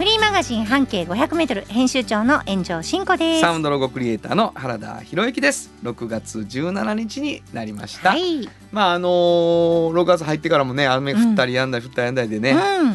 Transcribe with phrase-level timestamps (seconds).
[0.00, 3.40] フリーマガジン半径500メートル編集長の炎上真子です。
[3.42, 8.48] サウンドロゴクリエイターの原田博之です6月17日になりました、はい。
[8.72, 12.94] まああのー、6月入ってからもね雨降ったりやんだり降ったりやんだりでね、うん。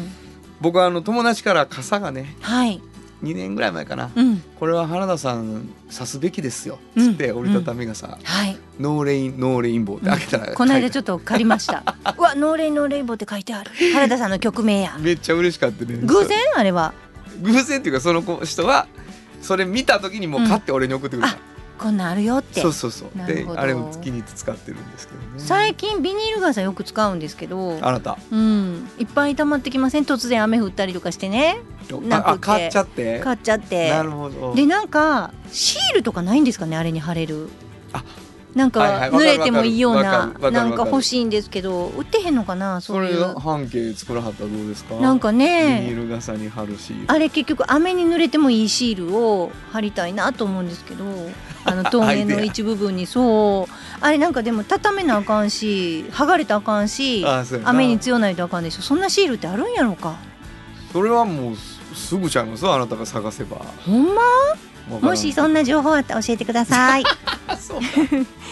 [0.60, 2.82] 僕はあの友達から傘がねはい。
[3.22, 4.42] 2年ぐらい前かな、うん。
[4.58, 8.56] これは原田さん差すべきですようんつって折りたたみ傘、はい。
[8.78, 11.82] No Rain No Rainbow って開けたら、この間ちょっっと借りました。
[12.16, 13.70] うわ、 No Rain No Rainbow って書いてある。
[13.92, 14.96] 原田さんの曲名や。
[15.00, 16.38] めっちゃ嬉しかったね偶然？
[16.56, 16.92] あれは。
[17.42, 18.86] 偶然っていうかその子人は
[19.42, 21.38] それ見た時にもう買って俺に送ってくれた、
[21.78, 22.72] こんなんあるよってそう。
[22.72, 27.78] そうそうであれを気に入って使ってるんですけどね最近ビニール傘よく使うんですけど。
[27.82, 28.88] あなたうん。
[28.98, 30.04] いっぱい溜まってきません？
[30.04, 31.58] 突然雨降ったりとかしてね。
[32.08, 33.20] なくあ買っちゃって？
[33.20, 33.90] 買っちゃって。
[33.90, 36.76] なるほどでなんかシールとかないんですかね？
[36.76, 37.48] あれに貼れる
[37.92, 38.02] あ
[38.56, 38.80] なんか、
[39.12, 43.02] 濡れてもいいようわななんか欲しいんですけど売ってへんのかなそそう。
[43.02, 44.94] れいう半径作らはったらどうですか？
[44.94, 51.04] なんかビニねール傘に貼るしあれ結局雨に濡れてもいいシールを貼りたいなと思うんですけど
[51.68, 53.06] あの透明の一部分に。
[53.06, 53.72] そう。
[54.00, 57.26] あれなんかでも畳めなあかんし剥がれたらあかんし
[57.64, 58.82] 雨に強ないとあかんでしょ。
[58.82, 60.14] そんなシールってあるんやろうか？
[60.94, 61.76] それはもうす
[62.08, 63.58] すぐちゃいますあなたが探せば。
[63.84, 64.22] ほんま？
[64.88, 67.04] もしそんな情報あったら教えてください。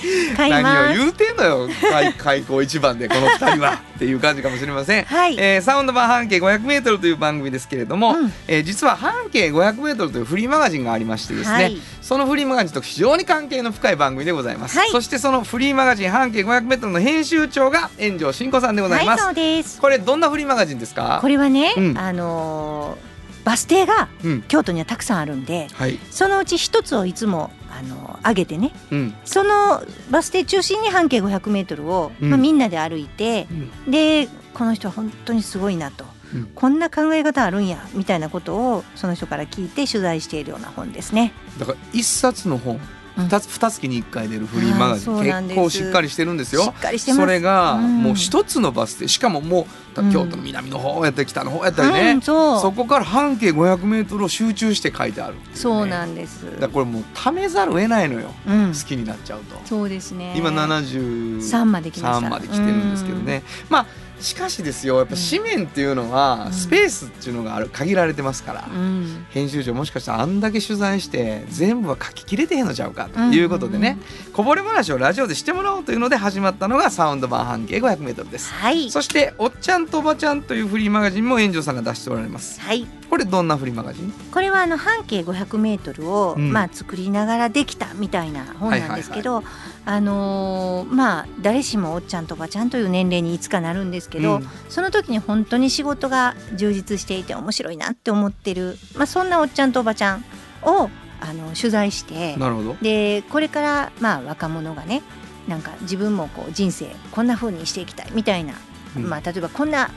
[0.37, 1.69] 買い何を言うてんのよ。
[1.91, 3.81] 開 開口一番でこの二人は。
[3.95, 8.33] っていう感じかもしれません、はい、えーサウンド版半径 500m という番組ですけれども、うん。
[8.49, 11.79] えー実は半径 500m というフリーマガジンがありましてですね、はい。
[12.03, 14.91] そのフリーマガジンと非常に関係の深い番組でございます、はい。
[14.91, 21.19] そしてそのフリーマガジン半径 500m の編集長が炎上真子さんでございます、はいこれどんなフリーマガジンですか？
[21.21, 21.99] これはね、うん。
[21.99, 23.14] あのー
[23.45, 24.43] バス停がうん。
[24.43, 25.99] 京都にはたくさんあるんではい。
[26.11, 28.73] そのうち一つをいつもあのー上げてね。
[28.91, 29.15] うん。
[29.25, 32.31] そのバス停中心に半径 500m を、うん。
[32.31, 33.47] まあ、みんなで歩いて
[33.87, 33.91] うん。
[33.91, 36.45] でこの人は本当にすごいなと、うん。
[36.55, 41.33] こんな考え方あるんやみたいなことをその人から聞いて取材しているような本ですね。
[41.59, 42.81] だから一冊の本
[43.17, 43.25] うん。
[43.25, 45.17] 二つ二月に一回出るフリーマガジン。
[45.23, 47.21] 結構しっかりしてるんですしよっかりしてます。
[47.21, 48.03] それがうん。
[48.03, 49.09] もう一つのバス停。
[49.09, 49.67] しかもも
[49.97, 55.37] ううん京都の南の方やったり北の方やったりね、うん、そこから半径 500m を集中して書いてある。
[55.55, 56.59] そうなんです。
[56.59, 58.69] だこれもうためざるを得ないのよ、うん。
[58.69, 59.61] 好きになっちゃうと。
[59.65, 60.35] そうですね。
[60.37, 62.29] 今73 3まで来ました。
[62.29, 63.43] まで来てるんですけどね。
[63.69, 63.87] まあ
[64.25, 69.27] しかしですよやっぱ紙面っていうのはうんスペースっていうのがある限られてますから、うん。
[69.31, 73.99] 編集長もしかしたらあんだけ取材して全部は書ききれてへんのちゃうかということでね、
[74.33, 78.53] こぼれ話をラジオでしてもらおうというので始まったのがサウンド版半径 500m です。
[78.53, 78.91] はい。
[78.91, 82.61] そして「おっちゃんとおばちゃん」というフリーマガジンも炎上さんが出しておられます。
[82.61, 82.87] はい。
[83.11, 84.13] これどんなフリーマガジン？
[84.33, 89.45] これはあの半径500メートルを、うんまあ作りながらできたみたいな本なんですけど、
[89.87, 100.25] あのーまあ誰しもおっちゃんとおばちゃんという年齢にいつかなるんですけど、うんその時に本当に仕事が充実していて面白いなって思ってる、まあそんなおっちゃんとおばちゃん
[100.63, 100.91] を
[101.21, 102.77] あの取材して、なるほど。
[102.83, 105.03] でこれからまあ若者がね
[105.49, 108.55] なんか自分もこう人生こんな風にしていきたいみたいな、
[108.97, 109.91] うんまあ、例えばこんな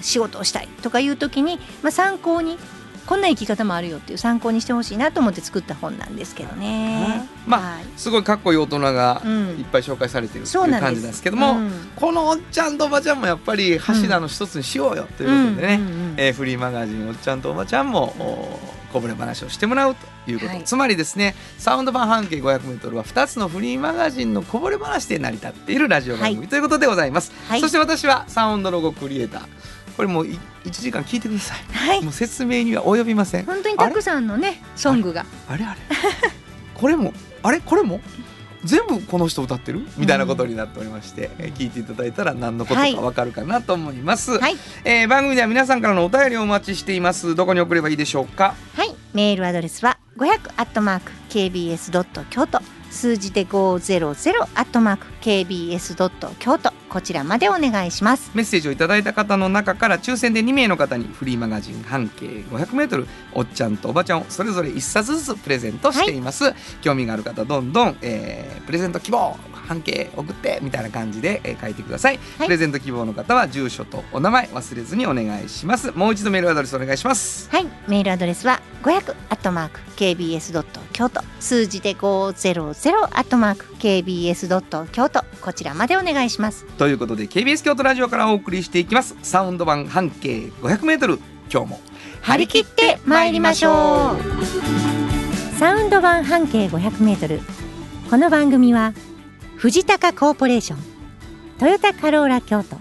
[0.00, 2.58] 仕事をしたいとかいう時に、まあ、参考に
[3.08, 7.26] こんな生き方もあるよっていう参考にしてほしいなと思って作った本なんですけどね。
[7.46, 7.84] まあはい。
[7.96, 9.48] すごいかっこいい大人がうん。
[9.58, 15.80] いっぱい紹介されてるっていう感じなんですけども、うんこのおっちゃんとおばちゃんもやっぱり柱の一つにしようよということでね、
[16.18, 20.64] えーフリーマガジン「おっちゃんとおばちゃんも」おこぼれ話をしてもらうということ、はい。
[20.64, 27.60] つまりですねサウンド版半径 500m は2つのフリーマガジンのこぼれ話で成り立っているラジオ番組ということでございます、はい。
[27.60, 29.42] そして私はサウンドロゴクリエイター
[29.98, 30.38] これもう1
[30.70, 31.58] 時間聞いてください。
[31.74, 32.02] はい。
[32.04, 33.46] もう説明には及びません。
[33.46, 35.26] 本当にたくさんのねソングが。
[35.48, 35.64] あれ？
[35.64, 35.80] あれ？
[36.72, 37.58] これもあれ？
[37.58, 38.00] これも？
[38.62, 39.80] 全部この人歌ってる？
[39.96, 44.54] みたいなことになっておりまして、えー聞いていただいたら何のことかわかるかなと思います、はい。
[44.84, 47.34] えー番組では皆さんからのお便りをお待ちしています。
[47.34, 48.54] どこに送ればいいでしょうか？
[48.76, 48.94] はい。
[49.14, 56.72] メールアドレスは500アットマーク KBS ドット京都数字で500アットマーク KBS ドット京都。
[56.88, 58.30] こちらまでお願いします。
[58.34, 69.36] メッセージをいただいた方の中から抽選で2名の方にフリーマガジン半径 500m おっちゃんとおばちゃんをそれぞれ1冊ずつプレゼントしています、興味がある方どんどん、えープレゼント希望
[69.68, 72.46] 半径送ってみたいな感じで、えー書いてください、はい。
[72.46, 77.48] プレゼント希望の方は住所とお名前忘れずにお願いしますもう一度メールアドレスお願いします。
[77.50, 81.20] はい、メールアドレスは500アットマーク kbs ドット京都。
[81.40, 85.24] 数字で500アットマーク kbs ドット京都。
[85.42, 86.64] こちらまでお願いします。
[86.76, 89.16] ということで KBS 京都ラジオからお送りしていきます。
[89.22, 91.18] サウンド版半径 500m
[91.52, 91.80] 今日も。
[92.22, 95.58] 張り切って参りましょう。
[95.58, 97.40] サウンド版半径500メートル。
[98.10, 98.94] この番組は
[99.58, 100.78] 藤高コーポレーション、
[101.58, 102.76] トヨタカローラ京都、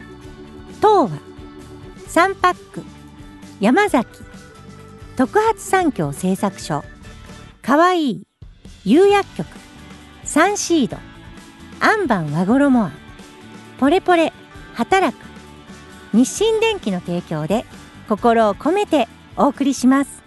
[0.75, 1.19] 東和、
[2.07, 2.83] サンパック、
[3.59, 4.07] 山崎、
[5.15, 6.83] 特発産業製作所、
[7.63, 8.27] かわいい、
[8.85, 9.47] 釉薬局、
[10.23, 10.97] サンシード、
[11.79, 12.91] アンバン和衣あん、
[13.79, 14.31] ポレポレ、
[14.75, 15.19] 働く、
[16.13, 17.65] 日清電機の提供で
[18.07, 20.26] 心を込めてお送りします。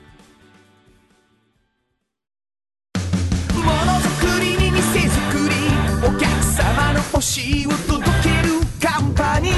[7.20, 9.52] 様の欲しいを届けるカンパニー。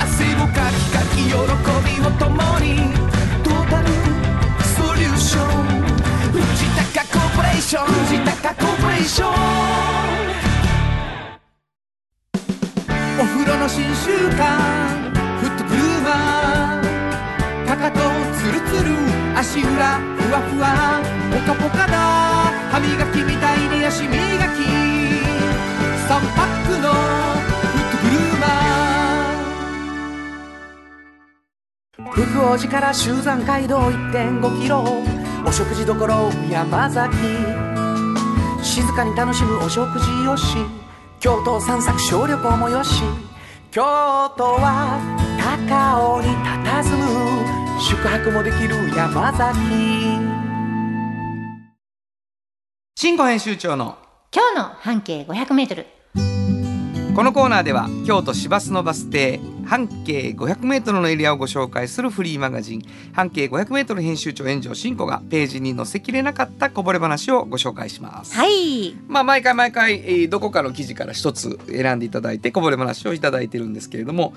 [0.00, 2.30] 汗をかきかき喜びを共
[2.60, 2.94] に。
[3.42, 3.88] トータル
[4.62, 5.46] ソリューション。
[6.30, 6.40] 藤
[6.94, 7.86] 高コーポレーション。
[7.86, 9.30] 藤高コーポレーション。
[13.20, 14.40] お風呂の新習慣。
[15.40, 17.66] フットブルーマー。
[17.66, 17.98] かかと
[18.38, 18.94] ツルツル。
[19.36, 21.00] 足裏ふわふわ。
[21.32, 21.94] ポカポカだ。
[22.70, 24.14] 歯磨きみたいに足磨
[24.54, 24.97] き。
[26.08, 34.82] 3パックのフットブルーマー福王寺から集山街道1.5キロ。
[35.46, 35.94] お食事処
[36.50, 37.14] 山崎。
[38.62, 40.56] 静かに楽しむお食事よし。
[41.20, 43.02] 京都散策小旅行もよし。
[43.70, 44.98] 京都は
[45.38, 47.80] 高尾に佇む。
[47.82, 49.58] 宿泊もできる山崎。
[52.96, 53.98] 新語編集長の
[54.34, 55.97] 今日の半径500メートル。
[57.18, 62.82] このコーナーでは京都市バスのバス停半径 500m のエリアをご紹介するフリーマガジン
[63.12, 68.36] 半径 500m 編集長炎上真子がページに載せきれなかったこぼれ話をご紹介します。
[68.36, 68.94] はい。
[69.08, 74.32] まあ毎回毎回、えーどこかの記事から一つ選んでいただいてこぼれ話をいただいてるんですけれども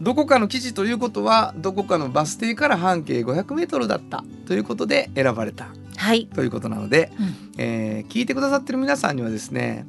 [0.00, 6.26] どこかの記事ということはどこかのバス停から半径 500m だったということで選ばれたはい。
[6.26, 9.86] ということなので、うんえー聞いてくださってる皆さんにはですね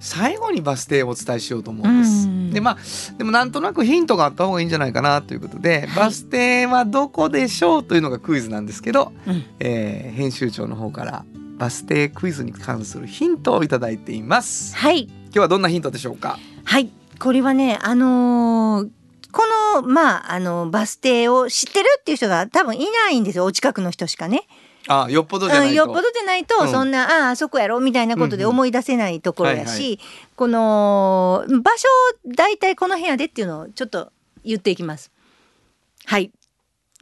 [0.00, 2.26] 最後にバス停をお伝えしようと思うんです。
[2.26, 2.78] うんでまあ
[3.16, 11.24] でもなんとなくヒントがあった方がいいんじゃないかなということで、はいバス停はどこでしょうというのがクイズなんですけど、うんえー編集長の方から
[11.58, 14.74] バス停クイズに関するヒントをいただいています。
[14.74, 15.02] はい。
[15.04, 16.38] 今日はどんなヒントでしょうか？
[16.64, 16.90] はい。
[17.20, 18.88] これはね、あのー
[19.32, 19.44] こ
[19.76, 23.44] の、まあ、あの、バス停を知ってるっていう人が多分いないんですよ。
[23.44, 24.48] お近くの人しかね。
[24.88, 25.70] あよっぽどじゃないと。
[25.70, 30.00] うんよっぽどでないと、うんそんな、ああ、あそこやろみたいなことで思い出せないところやし、
[30.36, 31.86] この、場所、
[32.26, 34.12] 大体この部屋でっていうのをちょっと
[34.44, 35.10] 言っていきます。
[36.06, 36.30] はい。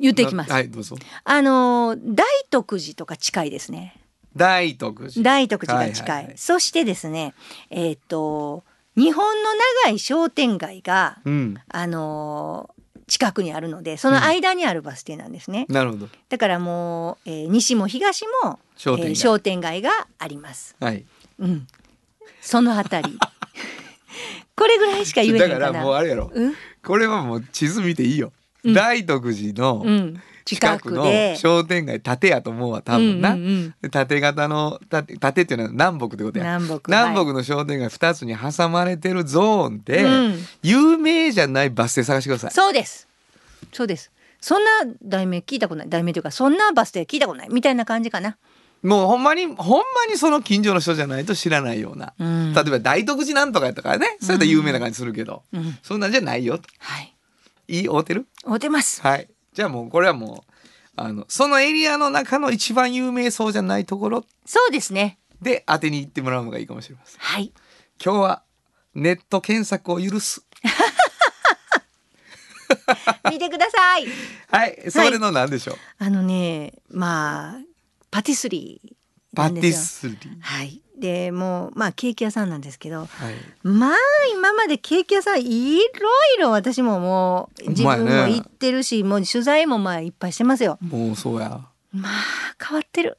[0.00, 0.52] 言っていきます。
[0.52, 0.96] はいどうぞ。
[1.24, 4.00] あのー大徳寺とか近いですね。
[4.36, 5.22] 大徳寺。
[5.22, 6.08] 大徳寺が近い。
[6.08, 7.34] はいはいはいそしてですね、
[7.70, 8.64] えっ、と、
[8.96, 9.50] 日本の
[9.84, 11.56] 長い商店街が、うん。
[11.68, 12.77] あのー
[13.08, 15.66] 近くにあるので、その間にあるバス停なんですね。
[15.68, 16.08] なるほど。
[16.28, 20.76] だからもう、えー西も東も、商店街えー商店街があります。
[20.78, 21.04] はい。
[21.40, 21.66] うん。
[22.40, 23.18] そのあたり。
[24.54, 25.48] これぐらいしか言えな。
[25.48, 26.30] だからもうあれやろ。
[26.32, 26.54] うん。
[26.84, 28.32] これはもう地図見ていいよ。
[28.64, 30.20] うん大徳寺のうん。
[30.48, 31.04] 近近くの。
[31.36, 33.32] 商店街縦やと思うわ多分な。
[33.32, 36.58] うんうんで縦型の縦縦っていうのは南北ってことうんや。
[36.58, 36.88] 南北。
[36.88, 42.50] 南はい北の商店街2つに挟まれてるゾーンで、うん有名じゃないバス停探してください。
[42.52, 43.06] そうです。
[43.72, 44.10] そうです。
[44.40, 44.70] そんな
[45.02, 45.88] 題名聞いたことない。
[45.88, 47.48] 題名というか、そんなバス停聞いたことない。
[47.50, 48.36] みたいな感じかな。
[48.82, 52.14] もうほんまにほんまにその近所の人じゃないと知らないような。
[52.18, 54.16] うん例えば大徳寺なんとかやったからね。
[54.20, 55.76] それで有名な感じするけど、うん。
[55.82, 56.60] そんなんじゃないよ。
[56.78, 57.14] はい。
[57.66, 57.88] いい？
[57.88, 58.26] 合うてる？
[58.44, 59.02] おてます。
[59.02, 59.28] はい。
[59.52, 60.47] じゃあもうこれはもう
[61.02, 65.18] あのそのエリアの中の一番有名そうじゃないところそうですね。
[65.42, 67.20] で当てに行ってもらうのがいいかもしれません。
[67.20, 67.52] はい。
[68.04, 68.42] 今日は
[68.94, 70.42] ネット検索を許す。
[73.30, 74.06] 見てください。
[74.50, 74.90] はい。
[74.90, 75.76] それの何でしょう？
[75.98, 77.60] あのね、まあ、
[78.10, 78.92] パティスリー
[79.36, 79.72] パティ。
[79.72, 80.40] スリー。
[80.40, 80.80] はい。
[80.98, 83.08] で、もう、まあ、ケーキ屋さんなんですけど、はい。
[83.62, 83.96] まあ、
[84.34, 90.78] 今までケーキ屋さんいろいろ私ももう、自分も行ってるし、もう取材もまあ、いっぱいしてますよ。
[90.80, 91.60] もうそうや。
[91.92, 92.12] まあ、
[92.62, 93.18] 変わってる。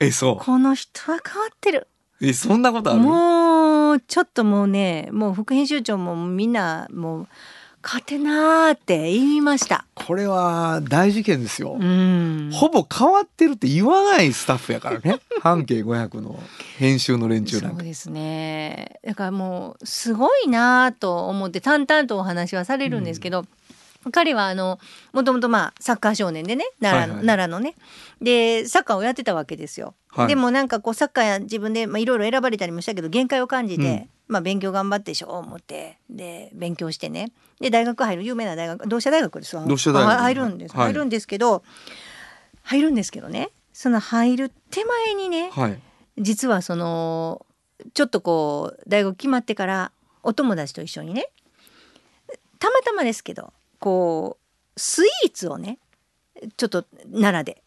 [0.00, 1.86] えそこの人は変わってる。
[2.20, 2.26] う。
[2.26, 3.00] えそんなことある？
[3.00, 7.28] もうちょっともうねもう副編集長もみんなもう
[7.82, 9.84] 勝てなーって言いました。
[9.94, 11.76] これは大事件ですよ。
[11.80, 12.50] うん。
[12.52, 15.18] ほぼ変わってるって言わないスタッフやからね。
[15.42, 16.40] 半径500の
[16.78, 17.76] 編集の連中なんか。
[17.78, 19.00] そうですね。
[19.04, 23.44] だからもうすごいなと思って淡々とお話はされるんですけど、
[24.10, 24.78] 彼はあの
[25.12, 27.74] もともとまあサッカー少年でね奈良奈良のね
[28.20, 29.94] でサッカーをやってたわけですよ。
[30.08, 37.30] はいでもなんかこうサッカーや自分でまあいろいろ選ばれたりもしたけど限界を感じて、うんまあ勉強頑張ってしょう思ってで勉強してね。
[37.60, 39.64] で大学入る有名な大学同志社大学ですわ。
[39.66, 40.12] 同志社大学。
[40.12, 40.86] あ入るんです、はい。
[40.86, 41.62] 入るんですけど
[42.62, 43.50] 入るんですけどね。
[43.74, 45.78] その入る手前にねはい。
[46.18, 47.44] 実はその
[47.94, 51.28] ちょっとこう大学決まってからお友達と一緒にね
[52.58, 54.38] たまたまですけどこ
[54.76, 55.78] うスイーツをね
[56.56, 57.62] ちょっと奈良で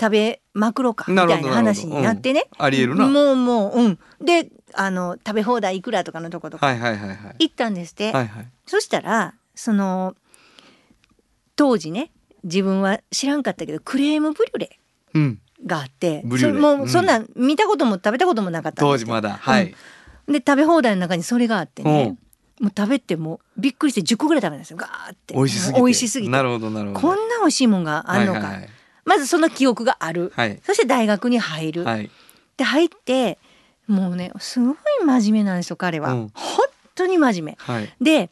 [0.00, 3.08] 食べまくろうかみたいな話になってね、ありえるな。
[3.08, 3.98] もうもううん。
[4.24, 7.16] であの食べ放題いくらとかのとことかはいはいはいはい。
[7.38, 8.48] 行ったんですって、はいはい。
[8.66, 10.14] そしたらその
[11.56, 12.10] 当時ね
[12.44, 14.78] 自分は知らんかったけどクレームブリュレ
[15.14, 15.40] うん。
[15.66, 19.30] があってブリュレそもううんそんなん見たことも食べたこともなかったんです当時まだ。
[19.30, 19.74] はい。
[20.28, 22.16] で食べ放題の中にそれがあってね
[22.60, 25.80] もう食べてもうびっくりして10個ぐらい食べたんですよガーって美味しすぎて。
[25.80, 27.00] 美味しすぎてなるほどなるほど。
[27.00, 28.68] こんな美味しいもんがあんのか、はいはい
[29.04, 30.60] まずその記憶がある、はい。
[30.62, 32.10] そして大学に入る、はい。
[32.58, 33.38] で入って
[33.88, 36.32] もうねすごい真面目なんですよ彼は、うん。
[36.34, 37.56] 本当に真面目。
[37.58, 37.92] はい。
[38.00, 38.30] で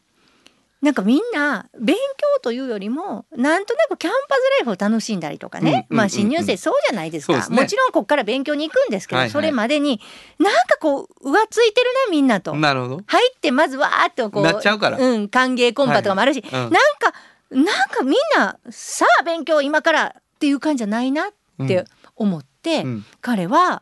[0.79, 5.97] なんかみんな勉強というよりもなんとなくキャンパスライフを楽しんだりとかね、うんうんうんうん。
[5.97, 7.33] まあ新入生そうじゃないですか。
[7.49, 7.61] ね。
[7.61, 9.31] もちろんこっから勉強に行くんですけど、はいはい。
[9.31, 9.99] それまでに
[10.37, 12.55] なんかこう浮ついてるなみんなと。
[12.55, 13.01] なるほど。
[13.07, 14.99] 入ってまずわーっとこうなっちゃうから。
[14.99, 16.51] うん、歓迎コンパとかもあるし、うん。
[16.53, 16.79] なんか
[17.49, 21.85] なんかみんなさあ勉強今からっていう感じじゃないなって
[22.15, 23.05] 思って、うん。
[23.21, 23.81] 彼は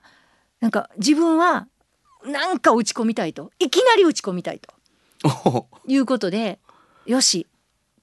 [0.65, 1.67] なんか自分は
[2.25, 4.73] なんか打ち込みたいといきなり打ち込みたいと
[5.23, 6.57] おいうことで
[7.05, 7.45] よし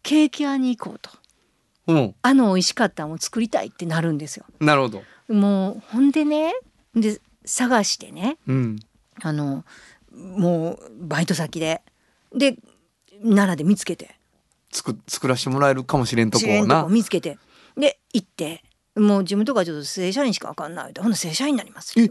[0.04, 1.10] ケーキ屋に行こうと
[1.88, 2.14] うん。
[2.22, 4.44] あの美味しかったのを作りたいってなるんですよ。
[4.60, 5.02] なるほど。
[5.34, 6.54] もうほんでね
[6.94, 8.76] で探してねうん。
[9.20, 9.64] あの
[10.12, 11.82] もうバイト先で
[12.32, 12.58] で
[13.24, 14.20] 奈良で見つけて
[14.70, 16.86] つく作らしてもらえるかもしれんとこをな。
[16.88, 17.38] 見つけて
[17.76, 18.62] で行って
[18.94, 22.08] もう自分とかちょっと正社員しか分かんないほんなら正社員になりますえ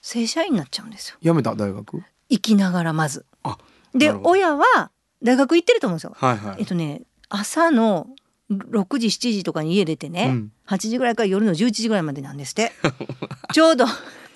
[0.00, 1.16] 正社員になっちゃうんですよ。
[1.22, 2.02] 辞めた大学？
[2.30, 3.24] 生きながらまず。
[3.42, 3.58] あ。
[3.94, 4.90] で親は
[5.22, 6.14] 大学行ってると思うんですよ。
[6.16, 6.56] はいはい。
[6.60, 8.08] えっとね朝の
[8.50, 10.52] 6時7時とかに家出てね、うん。
[10.66, 12.72] 8時ぐらいから夜の11時ぐらいまでなんですって。
[13.52, 13.86] ちょうど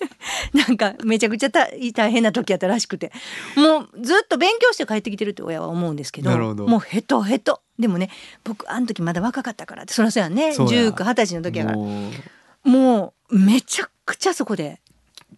[0.53, 3.13] なんかめちゃくちゃ大大変な時やったらしくて。
[3.57, 7.63] もうずっと勉強して帰ってきてるって親は思うんですけどもうヘトヘト。
[7.79, 8.11] でもね
[8.45, 10.53] 僕あの時まだ若かったからってそりゃそうやんね。
[10.53, 10.83] そうや。
[10.91, 11.77] 19、20歳の時やから。
[11.77, 12.11] も
[12.65, 14.92] もうめちゃくちゃそこでう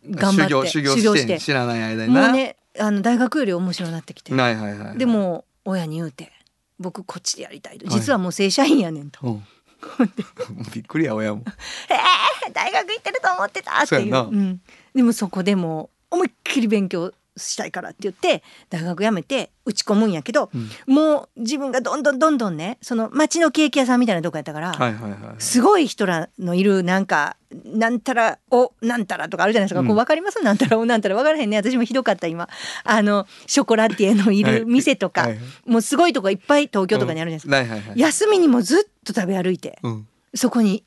[0.09, 2.23] 頑張って修行修行して知らない間にな。
[2.23, 4.99] もうねあの大学より面白くなってきてはいはいはい。
[4.99, 5.07] で。
[5.07, 6.31] も親に言うて
[6.79, 9.21] 僕こっちでやりたいとはい実はもう正社員やねんと。
[9.23, 9.45] うん。
[10.75, 11.43] びっくりや親も。
[11.47, 14.61] えー、大学行ってると思ってたっていうそうん、
[14.95, 20.95] でもそこでもう思いっきり勉強したいからって言って大学辞めて打ち込むんやけど、うん。
[20.95, 25.21] もう自分がどんどんどんどんねその町のケーキ屋さんみたいなとこやったから、はいはいはい。
[25.38, 29.87] すごい人らのいるなんかなんたらおなんたらとかあるじゃないですか、うん。
[29.87, 30.43] こう分かります？
[30.43, 31.14] なんたらおなんたら。
[31.17, 31.57] 分からへんね。
[31.57, 32.49] 私もひどかった今。
[32.85, 35.31] あのショコラティエのいる店とか、はい。
[35.31, 38.00] はいもうすごいとこいっぱい東京とかにあるじゃないですか、はいはいはい。
[38.00, 40.09] 休みにもずっと食べ歩いてうん。
[40.35, 40.85] そこに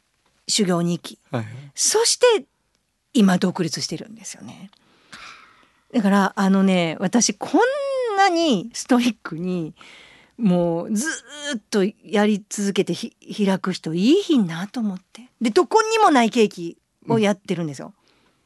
[0.48, 1.20] 修行に行き。
[1.32, 1.54] はいはい。
[1.76, 2.46] そして
[3.14, 4.70] 今独立してるんですよね。
[5.98, 9.74] だからあのね私こんなにストイックに
[10.38, 16.78] もうずーっとやり続けてひ開く人いいひんなと思ってでどこにもないケーキ
[17.10, 17.96] をやってるんですよ。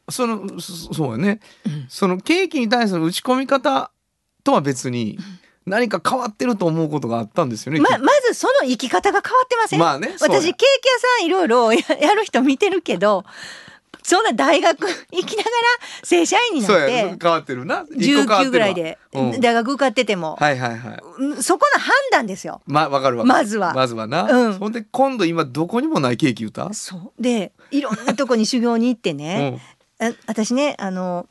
[0.08, 1.40] そのそそうやね。
[1.66, 3.90] うんそのケーキに対する打ち込み方
[4.44, 5.18] とは別に
[5.66, 7.80] 何か変わってると思うことがあったんですよね。
[7.80, 10.54] ままずその生き方が変わってません、まあね私ケーキ屋
[11.18, 13.26] さんいろいろや やる人見てるけど
[14.02, 14.86] そんな大学行
[15.24, 15.52] きながら
[16.02, 17.84] 正社員になってや変わってるな。
[17.96, 20.98] 一個変わってるわ19ぐらいでうん大学受かってても、はいはいはい。
[21.18, 22.62] うんそこの判断ですよ。
[22.66, 23.24] まわかるわ。
[23.24, 24.24] まずはまずはな。
[24.24, 26.72] うんほんで今度今どこにもないケーキ歌。
[26.74, 29.50] そうでいろんなとこに修行に行ってうね、
[30.00, 30.04] ん。
[30.04, 31.26] あ私ねあの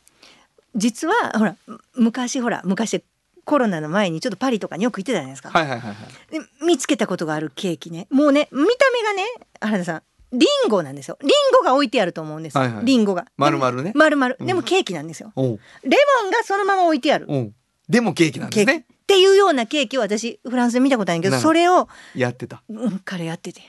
[0.76, 3.04] 実はほらむ昔ほら昔
[3.44, 5.96] コロナの前にちょっとパリとかによく行ってたじゃないですか、はいはいはいはい。
[6.32, 9.24] で見つけたことがあるケーキねもうね見た目がね
[9.60, 11.18] 原田さんリンゴなんですよ。
[11.22, 12.86] リンゴが置いてあると思うんですよ、はいはい。
[12.86, 13.26] リンゴが。
[13.38, 13.92] 丸々ね。
[13.96, 14.36] 丸々。
[14.40, 14.46] うん。
[14.46, 15.60] でもケーキなんですよ、おう。
[15.84, 17.26] レモンがそのまま置いてある。
[17.30, 17.54] おう。
[17.90, 18.86] でもケーキなんでケーキ、すね。
[18.90, 21.50] っていうようなケーキを私フランスで見たことあるんやけどなるほど。
[21.50, 22.64] それをやってた。
[22.70, 23.62] うん、彼やってて。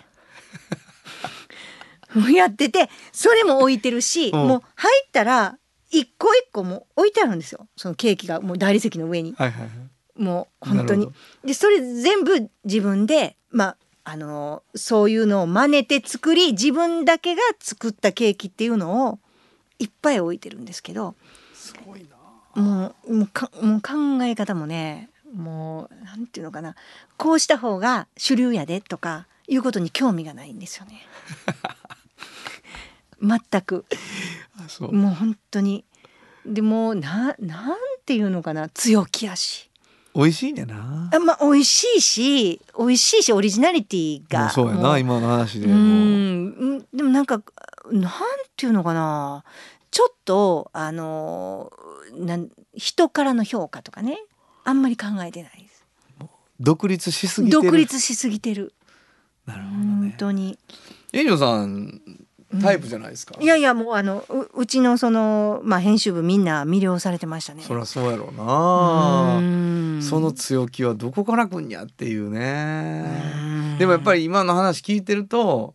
[2.15, 4.47] もうやっててそれも置いてるし、うん。
[4.47, 5.59] もう入ったら
[5.91, 7.67] 一個一個もう置いてあるんですよ。
[7.77, 9.35] そのケーキがもう大理石の上に。
[9.37, 10.23] はいはいはい。
[10.23, 11.07] もう本当に。
[11.07, 11.49] なるほ。
[11.49, 19.19] でそれ全部自分でまああのそういうのを真似て作り自分だけが作ったケーキっていうのを
[19.79, 21.15] いっぱい置いてるんですけど
[21.55, 22.17] すごいな。
[22.61, 26.75] もうもうかもう考え方もねもうなんていうのかな
[27.17, 31.07] こうした方が主流やでとかいうことに興味がないんですよね。
[33.23, 33.85] 全く。
[34.87, 34.93] う。
[34.93, 35.85] もう本当に。
[36.45, 39.71] でもななんていうのかな強気やし
[40.15, 41.11] 美味しいねんな。
[41.13, 44.51] あまあ美味しいし美味しいしオリジナリティが。
[44.51, 45.67] そうやもな今の話で。
[45.67, 47.43] うもんでもなんか
[47.91, 48.13] なん
[48.57, 49.45] ていうのかな。
[49.91, 51.73] ちょっとあの
[52.15, 54.19] なん人からの評価とかね。
[54.65, 55.85] あんまり考えてないです。
[56.61, 57.63] 独立しすぎてる。
[57.63, 58.75] 独立しすぎてる。
[59.47, 60.59] なるほど本ね当に。
[61.13, 62.01] エリオさん
[62.61, 67.63] タイプじゃないですか、いやいやもうあのううちのそのまあ編集部みんな魅了されてましたね。
[67.63, 69.39] そりゃそうやろうな。
[69.39, 70.03] うん。
[70.03, 73.05] その強気はどこから来んやっていうね。
[73.37, 73.79] うん。
[73.79, 75.75] でもやっぱり今の話聞いてると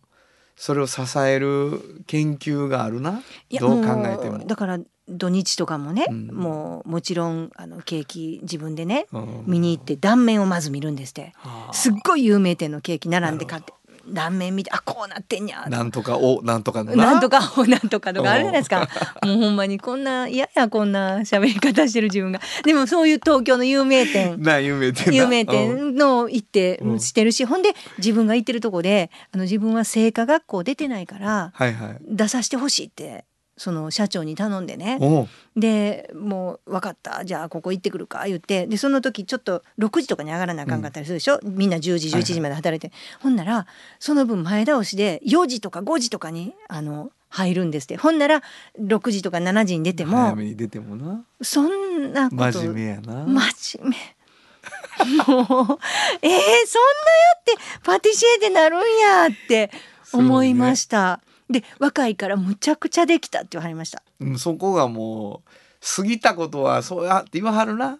[0.56, 3.22] それを支える研究があるな？
[3.58, 6.26] どう考えてもうだから土日とかもね、うん。
[6.28, 9.44] もうもちろんあのケーキ自分でねうん。
[9.46, 11.32] 見に行って断面をまず見るんですって。
[11.36, 11.72] はあ。
[11.72, 13.72] すっごい有名店のケーキ並んで買って
[14.12, 15.64] 断面見てあこうなってんや。
[15.68, 17.16] なんとかおなんとかのな？
[17.18, 18.88] んとかおなんとかとかあるじゃないですか。
[19.24, 22.40] もうほんまにこんな嫌やこんな喋り方してる自分が。
[22.64, 24.36] でもそういう東京の有名店。
[24.42, 27.00] な有名店な有名うん店の行ってうん。
[27.00, 31.96] してるし、ほんで自分が行ってるとこであの自分は製菓学校出てないからはいはい。
[32.08, 33.24] 出させてほしいって
[33.58, 34.98] その社長に頼んでね。
[35.56, 37.24] でもう分かった。
[37.24, 38.66] じゃあここ行ってくるか言って。
[38.66, 43.66] でその時ちょっと6時とかに上がらなあかんかったりするでしょ、みんな10時11時まで働いて、ほんなら
[43.98, 47.96] その分前倒しで4時とか5時とかにあの入るんですって。
[47.96, 48.42] ほんなら
[48.80, 51.24] 6時とか7時に出ても早めに出てもな。
[51.42, 53.26] そんなこと真面目やな。
[53.26, 53.96] 真面目。
[54.98, 55.78] もうえー、そんなやっ
[57.44, 59.70] てパティシエでなるんやって
[60.12, 64.02] 思いました、で若いからむちゃくちゃできたって言われました。
[64.20, 65.50] うんそこがもう
[65.96, 67.98] 過ぎたことはそうやって言わはるな。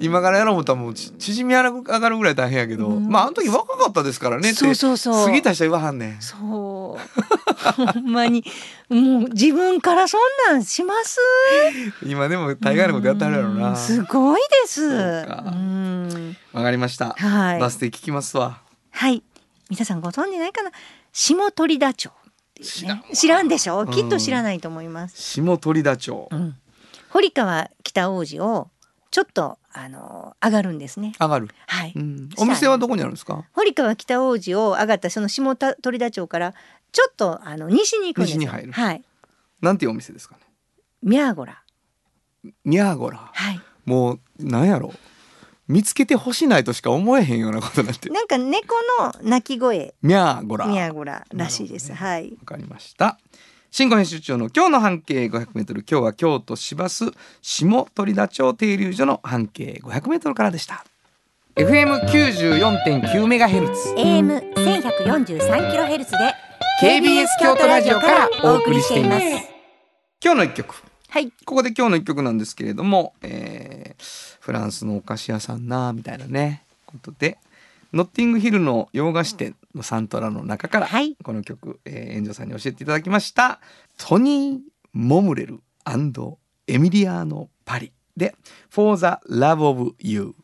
[0.00, 3.08] 今からやろう思ったらもうち縮み上がるぐらい大変やけど、うん。
[3.08, 5.26] まああの時若かったですからねってそうそうそう。
[5.26, 6.20] 過ぎた人は言わはんねん。
[6.20, 6.40] そう。
[6.40, 8.44] ほんまに。
[8.88, 11.20] もう自分からそんなんします？
[12.04, 13.76] 今でも大概のことやってはるやろうなん。
[13.76, 14.82] すごいです。
[14.84, 17.60] わかりました、はい。
[17.60, 18.60] バス停聞きますわ。
[18.90, 19.22] はい。
[19.70, 20.72] 皆さんご存知ないかな？
[21.12, 22.10] 下鳥田町
[22.62, 23.80] 知らん知らんでしょ？
[23.80, 23.90] うん。
[23.90, 25.20] きっと知らないと思います。
[25.20, 26.56] 下鳥田町うん、
[27.10, 28.70] 堀川北王子を
[29.10, 31.12] ちょっとあの上がるんですね。
[31.20, 31.92] 上がる、はい。
[31.94, 33.44] うん、お店はどこにあるんですか？
[33.52, 36.54] 堀川北王子を上がったその下鳥田町から
[36.92, 38.40] ちょっとあの西に行くんですよ。
[38.40, 38.72] 西に入る。
[38.72, 39.02] はい。
[39.60, 40.40] なんていうお店ですかね？
[41.02, 41.62] ミャーゴラ。
[42.64, 43.30] ニャーゴラ。
[43.32, 43.60] はい。
[43.84, 44.92] もうなんやろ
[45.68, 49.94] 見つけてほしないとしか思えへんようなことになってなんか猫の鳴き声。
[50.02, 50.66] ミャーゴラ。
[50.66, 51.90] ミャーゴラらしいです。
[51.90, 52.30] なるほはい。
[52.30, 53.18] わかりました。
[53.70, 57.04] 新語編集長の今日の半径 500m 今日は京都市バス
[57.42, 60.84] 下鳥田町停留所の半径 500m からでした。
[61.56, 63.94] FM94.9 メガヘルツ。
[63.96, 66.18] AM 千百四十三キロヘルツで
[66.82, 69.24] KBS 京都ラジオからお送りしています。
[70.22, 70.74] 今日の一曲
[71.08, 71.32] はい。
[71.44, 76.62] ここで今日の一曲なんですけれども、えーフランスのお菓子屋さんなみたいなね。
[76.84, 77.38] ことで
[77.92, 81.16] ノッティングヒルの洋菓子店のサントラの中から、はい。
[81.22, 83.60] この曲、えー、エンジョさんに教えていただきました。
[83.96, 84.60] トニー・
[84.92, 85.60] モムレル
[86.68, 88.34] エミリアーノ・パリで
[88.70, 90.34] 「For the Love of You」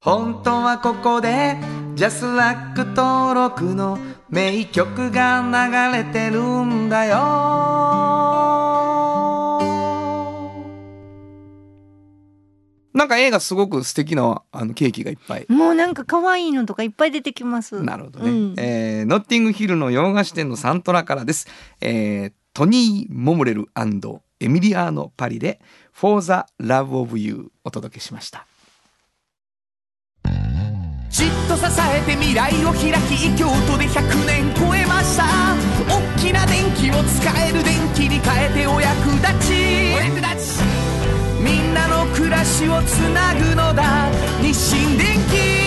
[0.00, 1.56] 本当はここで
[1.94, 3.98] ジャスラック登録の
[4.28, 8.03] 名曲が流れてるんだよ
[12.94, 15.46] なんか映画すごく素敵なあのケーキがいっぱい。
[15.48, 17.82] もうなんか可愛いのとかいっぱい出てきます。
[17.82, 18.54] なるほどね、うん。
[18.56, 21.48] えーノッティングヒルの洋菓子店のサントラからです、
[21.80, 23.68] えートニー・モムレル
[24.38, 25.60] エミリアーノ・パリで
[25.92, 28.46] 「For the Love of You」お届けしました。
[31.10, 35.24] じっと支えて未来を開き京都で100年超えました。
[35.88, 41.03] 大きな電気を使える電気に変えてお役立ちお役立ち
[41.44, 44.08] みんなの暮らしをつなぐのだ。
[44.40, 45.64] 日清電気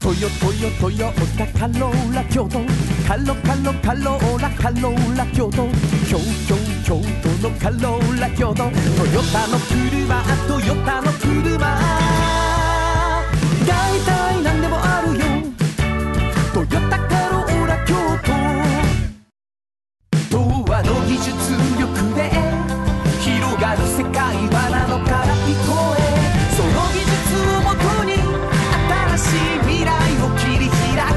[0.00, 2.60] トヨトヨトヨタカローラ京都。
[3.06, 5.68] カロカロカローラカローラ京都。
[6.08, 8.54] 京京京都のカローラ京都。
[8.54, 11.58] トヨタの車トヨタの車。
[13.66, 14.23] 大体
[21.14, 21.30] 技術
[21.78, 22.28] 力で
[23.20, 25.30] 広がる世界はなのから
[25.64, 25.94] こ
[26.56, 27.14] その技術
[27.54, 28.14] をもとに
[29.14, 31.14] 新しい未来を切り開く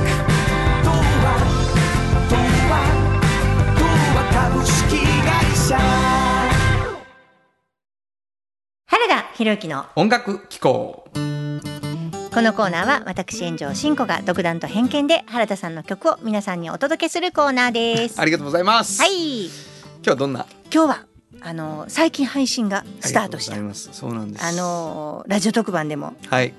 [8.85, 19.76] 原田博之の音楽機構このコーナーは私炎上んこが独断と偏見で原田さんの曲を皆さんにお届けするコーナーですありがとうございますはい
[20.07, 20.45] 日はどんな？
[20.73, 21.05] 今日は
[21.41, 23.53] あの最近配信がスタートした。
[23.53, 23.93] ありがとうございます。
[23.93, 24.45] そうなんです。
[24.45, 26.53] あのラジオ特番でもはい。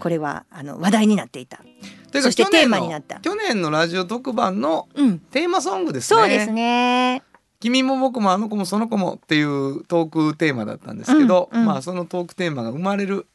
[0.00, 1.58] これはあの話題になっていた。
[2.10, 3.20] というそして去年のテーマになった。
[3.20, 5.18] 去年のラジオ特番のうん。
[5.18, 6.20] テーマソングですね。
[6.20, 7.22] そうですね。
[7.60, 11.66] 君も僕もあの子もその子もっていうトークテーマだったんですけど、うんうん。
[11.66, 13.26] まあそのトークテーマが生まれる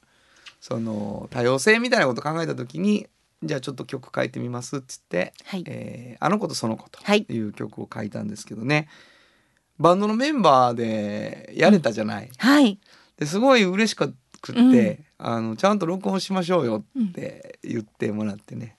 [0.59, 3.07] その多様性みたいなことを考えた時に
[3.43, 5.63] じゃあちょっと曲書いてみますっつってはい。
[5.67, 7.25] えーあの子とその子とはい。
[7.29, 8.89] いう曲を書いたんですけどね、
[9.79, 12.79] バンドのメンバーでやれたじゃない、はい。
[13.17, 14.07] ですごい嬉しくっ
[14.71, 18.75] て、あのちゃんと録音しましょうよって言ってもらってね。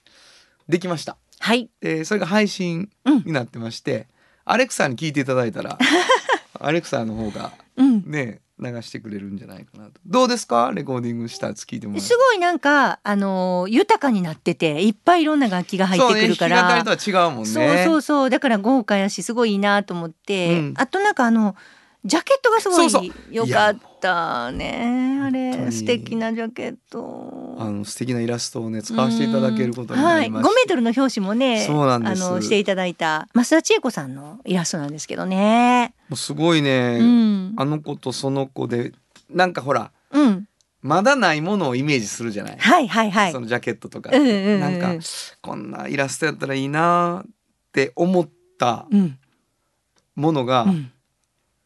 [0.69, 1.17] できました。
[1.39, 1.69] はい。
[1.81, 4.07] でそれが配信うんになってまして、
[4.45, 5.77] アレクサに聞いていただいたら
[6.59, 8.03] アレクサの方がうん。
[8.05, 9.93] ね流してくれるんじゃないかなと。
[10.05, 10.71] どうですか？
[10.73, 16.59] レコーディングしたやつ聞いてもすごいなんかあの豊かになってていっぱいいろんな楽器が入ってくるから。
[16.59, 17.45] そうね、弾き語りとは違うもんね。
[17.45, 18.29] そうそうそう。
[18.29, 20.73] だから豪華やしすごいいいなと思って、うん。
[20.77, 21.55] あとなんかあの
[22.03, 25.19] ジャケットがすごい良かったね。
[25.21, 27.57] あれ素敵なジャケット。
[27.59, 32.23] あの素敵なイラストをね使わせていただけることになはい、5りましメートルの表紙もねそうなんです。
[32.25, 35.93] あのしていただいた増田千恵子さんのイラストなんですけどね。
[36.09, 38.93] もうすごいね、うん、あの子とその子で
[39.29, 40.47] なんかほらうん、
[40.81, 43.31] まだないものをイメージするじゃない、はいはいはい。
[43.31, 43.39] そ。
[43.39, 44.59] のジャケットとか、うんうんうんうん。
[44.59, 45.05] なんか
[45.41, 47.31] こんなイラストやったらいいなっ
[47.71, 49.17] て思ったうん、
[50.15, 50.91] ものがうん、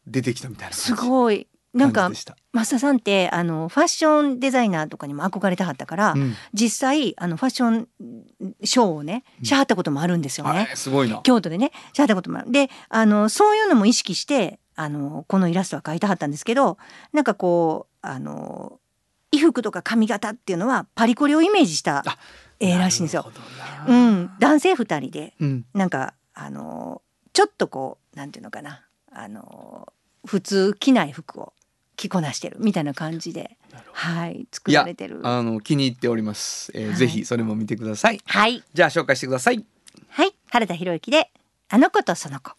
[0.06, 2.10] 出てきたみたいなす感じごいなんか。
[2.10, 7.88] 増田さんってあのファッションデザイナーとかにも憧れたはったから、うん実際あのファッション
[8.64, 10.60] ショーをねしはったこともあるんですよね。
[10.60, 11.20] あれすごいな。
[11.22, 12.50] 京都でねしはったこともある。
[12.50, 16.78] であのそういうのも意識してあのこのイラストは描いたはったんですけど
[17.12, 18.80] なんかこうあの
[19.32, 22.18] 衣服とか髪型っていうのはパリコレをイメージしたあ
[22.58, 23.30] 絵らしいんですよ。
[23.86, 23.94] う。
[23.94, 27.02] ん、男性二人でうんなんかあの
[27.34, 28.85] ちょっとこうなんていうのかな
[29.18, 29.92] あの
[30.26, 31.54] 普通着ない服を
[31.96, 33.56] 着こなしてるみたいな感じで
[33.92, 35.20] はい作られてる。
[35.24, 36.70] あの気に入っております。
[36.74, 38.20] えーはいぜひそれも見てください。
[38.26, 39.64] はいじゃあ紹介してください。
[40.10, 41.30] はい原田博之で
[41.70, 42.52] あの子とその子。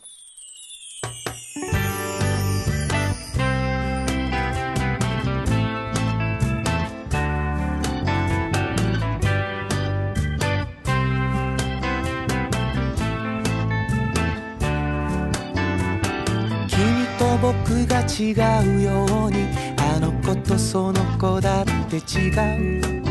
[17.48, 18.34] 僕が違
[18.68, 22.28] うようにあの子とその子だって違
[22.80, 23.02] う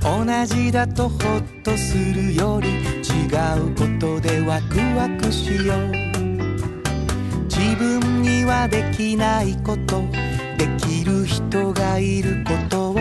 [0.00, 3.26] 同じだとホッとするより違
[3.58, 5.92] うことでワクワクしよう。
[7.48, 10.00] 自分にはできないこと
[10.56, 12.94] できる人がいることを。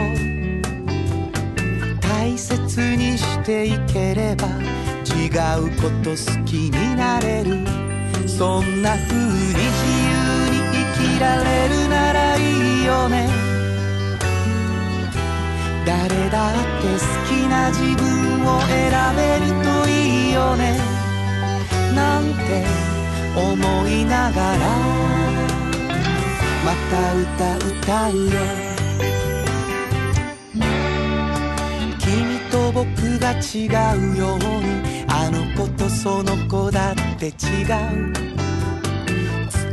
[2.01, 4.47] 大切にしていければ
[5.05, 5.29] 違
[5.61, 7.65] うこと好きになれる。
[8.27, 10.06] そんな風に
[11.19, 13.30] られるならいいよね。
[15.86, 20.77] 誰だって好きな自分を選べるといいよね。
[21.95, 22.65] なんて
[23.36, 24.60] 思いながら。
[26.65, 28.32] また歌歌うよ。
[31.99, 32.86] 君と僕
[33.19, 35.06] が違うように。
[35.10, 38.46] あの子とその子だって違う。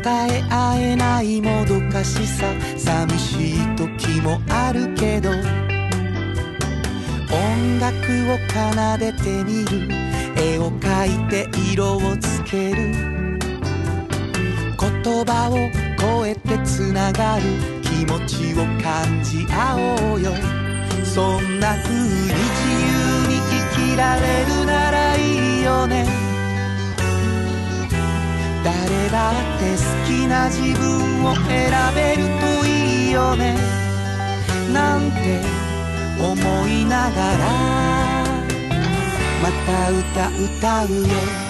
[0.04, 2.44] 伝え合えないもどかしさ。
[2.76, 5.38] 寂しい時もあるけど音
[7.80, 7.96] 楽
[8.30, 9.88] を奏でてみる。
[10.36, 12.92] 絵を描いて色をつける。
[14.78, 15.56] 言葉を
[15.98, 17.42] 超えてつながる。
[17.80, 19.76] 気持ちを感じ合
[20.12, 20.34] おうよ。
[21.02, 22.34] そんな風に自
[22.82, 23.40] 由に
[23.72, 26.23] 生きられるならいいよね。
[29.14, 33.54] だって好きな自分を選べるといいよね。
[34.72, 35.40] なんて
[36.18, 36.34] 思
[36.66, 38.24] いながら
[39.40, 41.43] また歌歌うよ。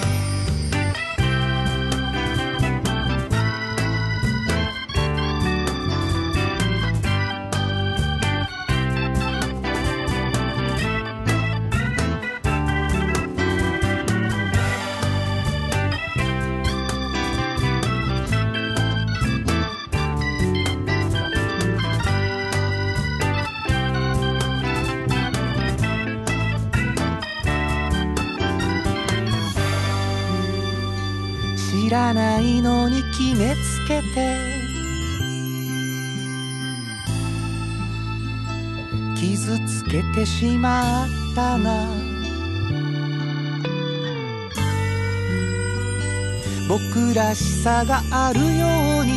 [39.25, 41.89] 傷つけてしまったな。
[46.69, 48.47] 僕らしさがあるよ
[49.01, 49.13] うに。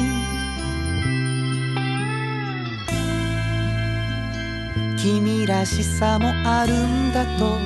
[4.98, 7.58] 君らしさもあるんだと。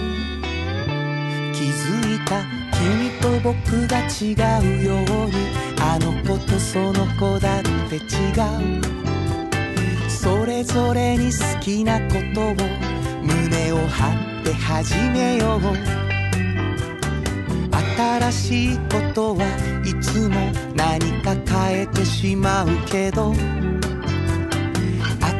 [1.54, 5.34] 気づいた君と僕が違うように。
[5.80, 7.99] あの子とその子だって違
[8.80, 9.20] う。
[10.62, 12.56] れぞれに好きなことを
[13.24, 15.62] 胸を張って始めよう。
[17.97, 19.45] 新しいことは
[19.84, 20.36] いつも
[20.76, 21.36] 何か
[21.69, 23.34] 変えてしまうけど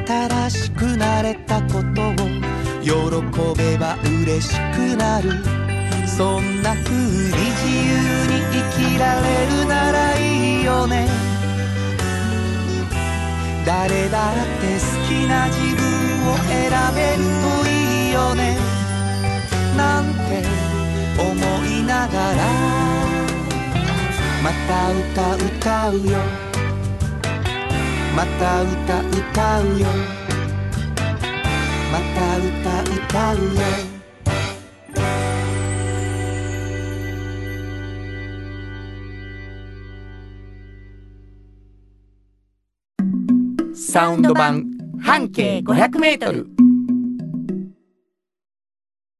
[0.08, 2.16] 新しくなれたことを
[2.82, 2.92] 喜
[3.58, 5.32] べば嬉しくなる。
[6.08, 7.94] そんな風に自由
[8.28, 11.31] に生きられるならいいよね。
[13.66, 15.82] 誰だって好きな自分
[16.32, 18.58] を選べるといいよね。
[19.78, 20.44] なんて
[21.20, 21.30] 思
[21.66, 22.40] いながら。
[24.44, 26.18] また歌歌うよ。
[28.16, 29.88] また歌歌うよ。
[31.92, 33.91] また歌歌うよ。
[43.92, 46.48] サウンド版半径500メートル。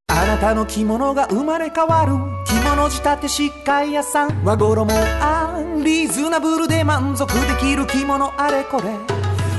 [0.08, 2.14] あなたの着物が生まれ変わる。
[2.46, 4.46] 着物仕立て疾患屋さん。
[4.46, 4.88] 和衣
[5.20, 8.94] あんリーズナブルで満足できる着物あれこれ。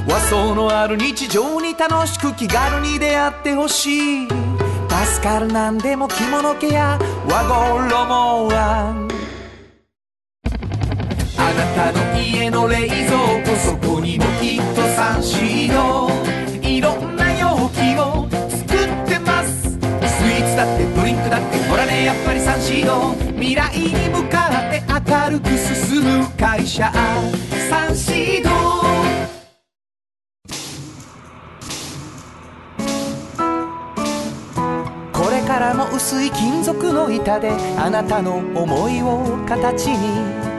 [0.08, 4.28] 和装のある日常に楽しく気軽に出会ってほしい。
[4.28, 6.98] 助かるなんでも着物ケア。
[7.28, 9.08] 和衣あん。
[11.36, 14.71] あなたの家の冷蔵庫そこにもきっ
[15.22, 16.10] とサンシード
[16.68, 19.70] いろんな容器を作ってます。
[19.70, 26.92] スイーツだってドリンクだってほらねやっぱりサンシード未来に向かって明るく進む会社。
[27.70, 28.50] サンシード
[35.12, 40.52] これからも薄い金属の板であなたの思いを形に。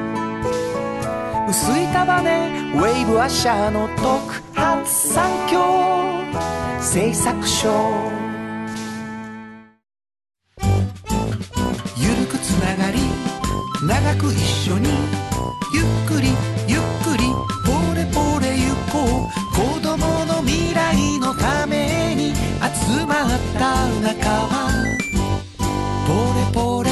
[1.50, 5.62] 薄い束ねウェイブアッシャーの特発産業
[6.82, 7.70] 製作所。
[11.98, 13.00] ゆるくつながり
[13.86, 14.40] 長く一
[14.72, 14.90] 緒に
[15.74, 16.28] ゆっくり
[16.68, 17.24] ゆっくり
[17.66, 19.34] ポレポレ行こう。
[19.54, 24.52] 子供の未来のために集まった仲間。
[26.08, 26.90] ポレポレ。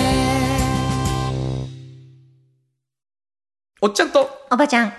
[3.82, 4.30] おっちゃんと。
[4.52, 4.94] おばちゃん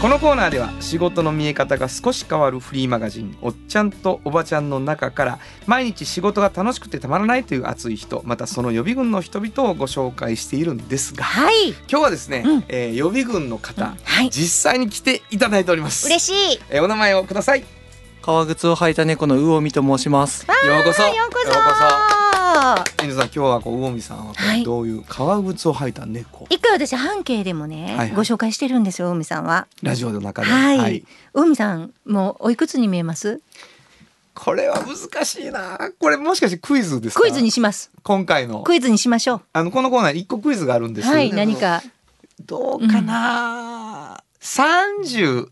[0.00, 11.70] このコーナーでは仕事の見え方が少し変わるフリーマガジン「おっちゃんとおばちゃん」の中から毎日仕事が楽しくてたまらないという熱い人またその予備軍の人々をご紹介しているんですがはい。
[11.70, 12.64] 今日はですね、うん。
[12.68, 14.30] えー予備軍の方、はい。
[14.30, 16.06] 実際に来ていただいております。
[16.06, 16.60] 嬉しい。
[16.68, 17.60] えーお名前をください。
[17.60, 17.66] よ
[18.22, 20.46] 革靴を履いた猫の魚見と申します。
[20.82, 21.02] うこそ。
[21.02, 22.15] ようこそ
[23.02, 28.10] 遠藤さん今日はこう魚見さんはどういう革靴を履いた猫、一回私半径でもね、はいはい。
[28.12, 29.66] ご紹介してるんですよ海さんは。
[29.82, 33.42] ラジオの中で、はい、海さんもうおいくつに見えます？
[34.34, 35.78] これは難しいな。
[35.98, 37.20] これもしかしてクイズですか？
[37.20, 37.90] クイズにします。
[38.02, 38.62] 今回の。
[38.62, 41.82] クイズにしましょあのこのコーナー一個クイズがあるんですうはい何か。
[42.44, 45.48] どうかな、32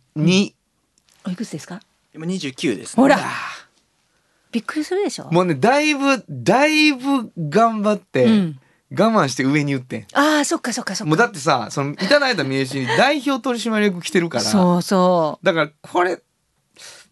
[1.26, 1.80] おいくつですか？
[2.14, 3.02] 今29です、ね。
[3.02, 3.18] ほら。
[3.18, 3.20] あ
[4.54, 5.24] びっくりするでしょ？
[5.24, 8.60] ーもうねだいぶだいぶ頑張って、うん。
[8.96, 10.06] 我慢して上に打ってん。
[10.12, 11.08] ああそっかそっかそっか。
[11.08, 14.44] もうだってさそのいただいた名刺に代表取締役来てるから。
[14.44, 16.20] そうそだからこれ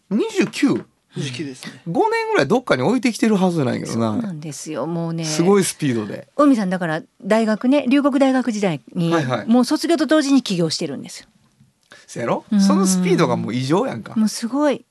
[0.09, 0.85] 29?5
[1.17, 1.81] 29ですね。
[1.85, 1.93] 年
[2.31, 4.87] ぐらいどっかに置いてきてるはずなんやけどうそうななんですよ。
[4.87, 5.25] もうね。
[5.25, 6.29] すごいスピードで。
[6.37, 9.47] 海さんだから大学ね龍谷大学時代に、はいはい。
[9.47, 11.27] もう卒業と同時に起業してるんですよ。
[12.07, 12.45] そやろ？
[12.49, 12.61] うん。
[12.61, 14.15] そのスピードがもう異常やんか。
[14.15, 14.85] もうすごい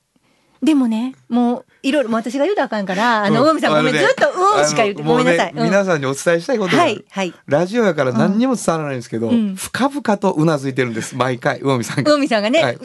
[0.63, 3.49] でもねもういろいろ私が言うとあかんからあの、うん。
[3.51, 7.33] 海さんごめん、ずっと「うん」しか言ってごめんなさい、皆さんにお伝えしたいことはいはい。
[7.47, 9.55] ラジオやから何にも伝わらないんですけど、うん。
[9.55, 12.13] 深々とうなずいてるんです毎回魚見さんが。
[12.13, 12.77] 海さんがね、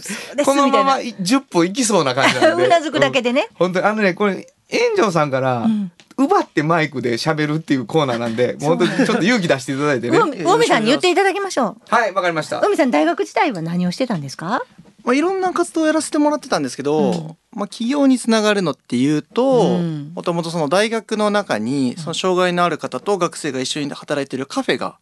[0.45, 2.65] このまま10分いきそうな感じなんで。
[2.67, 3.47] うなずくだけでね。
[3.51, 4.49] うん本当にあのねこれ
[4.97, 5.93] 炎上さんから、ん。
[6.17, 10.19] 奪ってマイクで喋るっていうコーナーなんで もう本当にちょっと勇気出していただいてね。
[10.19, 12.59] 海海さんに言っていただきましょはいわかりました。
[12.59, 14.63] う海さん大学時代は何をしてたんですか？
[15.09, 17.15] まあ、いろんな活動をやらせてもらってたんですけど、うん。
[17.55, 20.13] まあ、企業につながるのっていうとうん。
[20.15, 24.99] もともとその大学の中にその障害のある方と学生が一緒に働いてるカフェが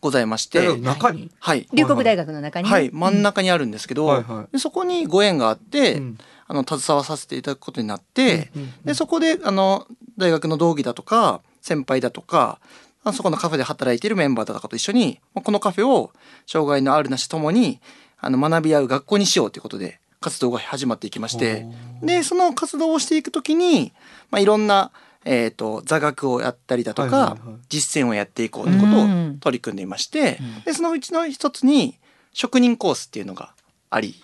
[0.00, 2.68] ございまして、中に、はい、龍谷大学の中に？
[2.68, 4.52] ね、はい、真ん中にあるんですけど、はいはい。
[4.52, 6.18] でそこにご縁があって、うん。
[6.46, 12.58] あの携わさせていただくことになって、うんでそこであの大学の同期だとか先輩だとか
[13.04, 16.10] あそこのカフェで働いているメンバーだとかと一緒にまあこのカフェを
[16.46, 17.78] 障害のあるなしともに
[18.20, 21.66] あの学び合う学校にしようということで活動が始まっていきまして
[22.02, 23.92] でその活動をしていくときに、
[24.30, 24.92] まあ、いろんな、
[25.24, 27.58] えー、と座学をやったりだとか、はいはいはい。
[27.68, 29.38] 実践をやっていこうということをうん。
[29.40, 31.98] 取り組んでいまして、でそのうちの一つに
[32.32, 33.54] 職人コースっていうのが
[33.88, 34.14] あり、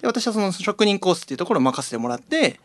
[0.00, 2.60] で私はその職人コースっていうところを任せてもらって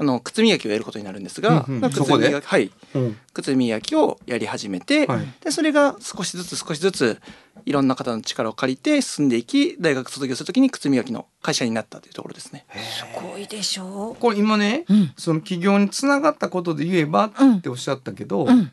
[0.00, 1.90] あの靴磨きをやることになるんですが、うんうん。
[1.90, 2.28] 靴そこで？
[2.28, 2.70] 磨きはい。
[2.94, 3.18] うん。
[3.34, 5.26] 靴磨きをやり始めて、はい。
[5.42, 7.20] でそれが少しずつ少しずつ
[7.66, 12.64] いろんな方の力を借りて進んでいき大学卒業するときに靴磨きの会社になったというところですね。
[12.72, 15.12] すごいでしょこれ今ね、うん。
[15.18, 18.72] その起業につながったことで言えばっておっしゃったけど、うん。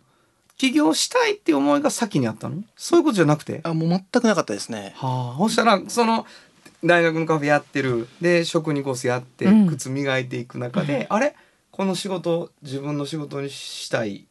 [0.57, 2.63] 起業したいって思いが先にあったの？
[2.77, 3.59] そういうことじゃなくて？
[3.63, 4.93] あもう全くなかったですね。
[4.95, 5.37] はあ。
[5.39, 6.25] そしたらその
[6.83, 8.07] 大学のカフェやってる。
[8.21, 9.67] で職人コースやって、うん。
[9.67, 11.35] 靴磨いていく中で、あれ？
[11.71, 14.25] この仕事自分の仕事にしたい。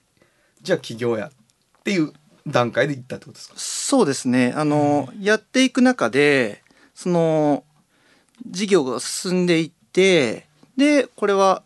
[0.63, 1.29] じゃあ起業や。
[1.29, 2.13] っていう
[2.47, 3.55] 段階で行ったってことですか？
[3.57, 4.53] そうですね。
[4.57, 6.63] あの、やっていく中で
[6.95, 7.65] その
[8.49, 11.63] 事業が進んでいってでこれは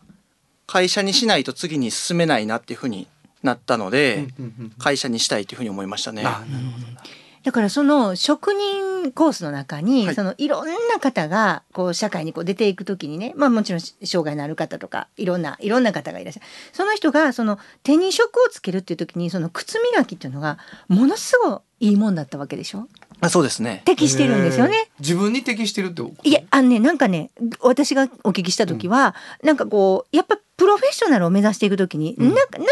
[0.67, 3.07] 会社にしないと次に進めないなっていうふうに
[3.43, 6.23] なったので、うんうんうん会社にしたいというふうに思いましたね。
[6.23, 7.01] あなるほどな
[7.43, 10.15] だからその職人コースの中に、はい。
[10.15, 16.45] そのいろんな方がこう社会にこう出ていくときにねまあもちろん障害のある方とかいろんないろんな方がいらっしゃる。
[16.71, 22.87] その人がその手に職をつけるっていう時にその靴磨きっていうのがものすごいいいもんだったわけでしょ？
[23.21, 23.81] あそうですね。
[23.85, 24.91] 適してるんですよね。
[24.99, 32.29] 自分に適してるっていやあのねなんかね私がお聞きした時は、なんかこうやっぱプロフェッショナルを目指していく時に、うん。
[32.29, 32.69] ななかなかね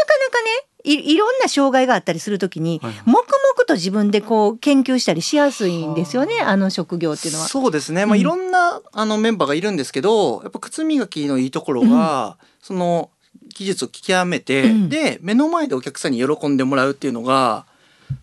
[0.83, 3.01] いいろんな障害があったりする時に、はいはい。
[3.05, 3.23] 黙々
[3.69, 7.47] と自分でこう研究したりしやすいんですよねあの職業っていうのは。
[7.47, 8.21] そうですね、まあ、うん。
[8.21, 13.09] いろんなあのメンバーがいるんですけどやっぱ靴磨きのいいところが、その
[13.55, 14.89] 技術を聞き極めて、うん。
[14.89, 17.65] で目の前でお客さんに喜んでもらうっていうのが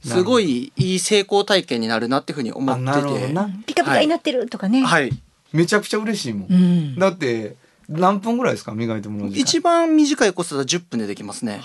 [0.04, 3.34] すごいいい成功体験になるなっていうふうに思ってて。
[3.66, 4.82] ピカピカになってるとかね。
[4.82, 5.10] はい、
[5.52, 6.98] めちゃくちゃ嬉しいもん、うん。
[6.98, 7.54] だって
[7.88, 11.60] 何分ぐらいですか磨いてもらう一番短いコースだと10分でできますね。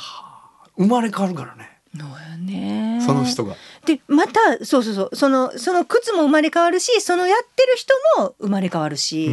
[0.78, 1.71] 生まれ変わるからね
[2.42, 3.00] ね。
[3.06, 3.56] その人が。
[3.86, 5.16] でまたそうそうそう。
[5.16, 9.30] そのその靴も生まれ変わるしそのやってる人も生まれ変わるし、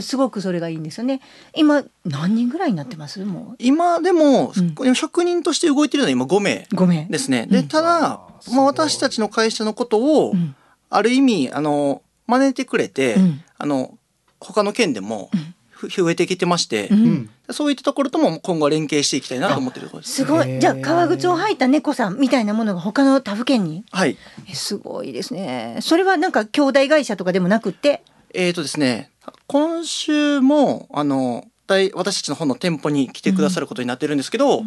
[0.00, 1.20] すごくそれがいいんですよね。
[1.54, 3.24] 今何人ぐらいになってます？
[3.24, 4.94] も今でも、うん。
[4.94, 7.08] 職人として動いてるのは今5名うごめん。
[7.08, 7.46] ですね。
[7.50, 8.20] でただ、
[8.52, 10.54] まあ、私たちの会社のことを、うん。
[10.88, 13.42] ある意味あの真似てくれて、うん。
[13.58, 13.98] あの
[14.40, 15.54] 他の県でもうん。
[15.70, 17.02] ふ増えてきてまして、うん。
[17.02, 20.14] うんそういったところとも今後は連携していきたいなと思ってるところです。
[20.14, 20.58] すごい。
[20.58, 23.84] じゃあ革靴を履いた猫さんみたいなものが他の他府県に？
[23.92, 24.16] はい。
[24.50, 25.78] えすごいですね。
[25.80, 28.02] それはなんか兄弟会社とかでもなくって？
[28.34, 29.10] えーとですね、
[29.46, 34.62] 今週もあの大私たちの方の店舗に来てくださることになってるんですけど、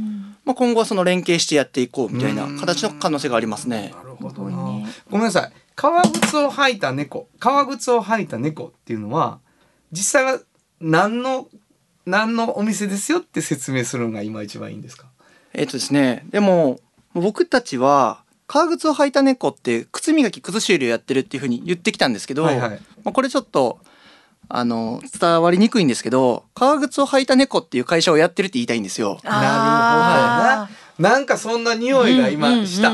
[0.46, 3.94] まあ今後はその連携してやっていこうみたいな形の可能性がありますね。
[3.96, 4.88] なるほどな、ね。
[5.10, 5.52] ごめんなさい。
[5.76, 9.40] 革靴を履いた猫革靴を履いた猫っていうのは
[9.94, 10.42] 実際は
[10.82, 11.48] 何の
[12.10, 15.06] 何のお店ですよって説明するのが今一番いいんですか？
[15.54, 16.80] えーとですね、でも
[17.14, 22.72] 僕たちは革靴を履いた猫って靴磨き靴修理をやってるっていうふうに言ってきたんですけど、はいはい。
[23.04, 23.80] まあ、これちょっと
[24.48, 29.20] あの伝わりにくいんですけど革靴を履いた猫っていう会社をやってるって言いたいんですよ。
[29.24, 32.92] なるほどななんかそんな匂いが今した、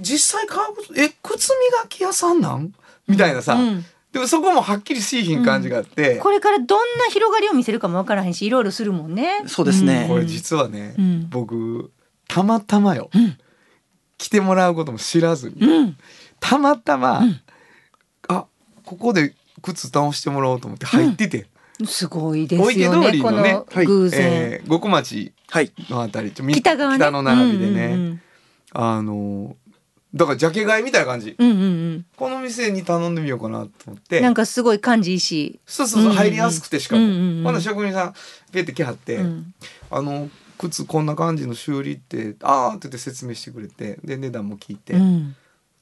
[0.00, 2.72] 実際革靴え靴磨き屋さんなん？
[3.08, 9.42] みたいなさ、うんでもそこもはっきりしいひん感じがあって、これからどんな広がりを見せるかもわからへんしいろいろするもんね。
[9.46, 10.04] そうですね。
[10.06, 11.28] これ実はね、うん。
[11.30, 11.90] 僕
[12.28, 13.38] たまたまよ、うん。
[14.18, 15.96] 来てもらうことも知らずに、うん。
[16.40, 17.40] たまたま、うん。
[18.28, 18.44] あ
[18.84, 21.46] ここで靴直してもらおうと思って入ってて、
[21.86, 24.20] すごいですよねこ通りのねの偶然。
[24.20, 26.98] えー五湖町はいのあたりちょみ北側ね。
[26.98, 28.22] 北の並びでね、うんうん
[28.74, 29.54] あの
[30.14, 34.22] だからジャケ買いみたいな感じうんうんうんこの店に頼んでみようかなと思っうてん。
[34.22, 35.58] なんかすごい感じいいし。
[35.66, 38.14] そうそうそう、うんうん入りやすくてしかも、うんうんうんほな職人さん
[38.52, 39.54] ペって来はって、うん
[39.90, 45.36] あの靴こんな感じの修理ってあーって言って説明してくれてで値段も聞いて、うん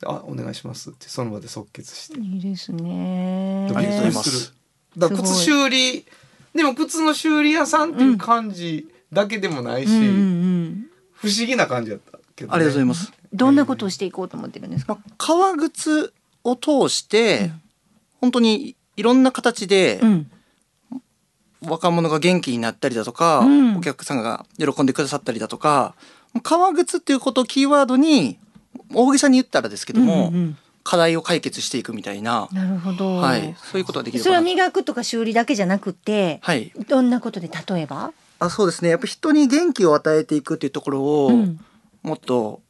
[0.06, 3.66] あお願いしますってその場で即決して、いいですね。
[3.66, 4.54] ありがとうございます。
[4.96, 6.06] だから靴修理
[6.54, 10.86] でも靴の修理屋さんっていう感じだけでもないし、うんうんうん。
[11.12, 13.12] 不思議な感じだったけど、ね、ありがとうございます。
[13.32, 14.94] どんなことをしていこうと思ってるんですか？
[14.94, 16.12] まあ、革靴
[16.44, 17.50] を通して、
[18.20, 20.30] 本当にいろんな形でうん。
[21.62, 23.76] 若者が元気になったりだとか、うん。
[23.76, 25.94] お客さんが喜んでくださったりだとか
[26.42, 28.38] 革靴っていうことをキーワードに
[28.94, 36.72] 大げさに言ったらですけども、うんうん課題を解決していくみたいな、なるほど、はい、そういうことができるそれは磨くとか修理だけじゃなくて、はい。
[36.88, 38.88] どんなことで例えば、あそうですね。
[38.88, 41.60] やっぱ人に元気を与えていくっていうところを、うん。
[42.02, 42.62] もっと、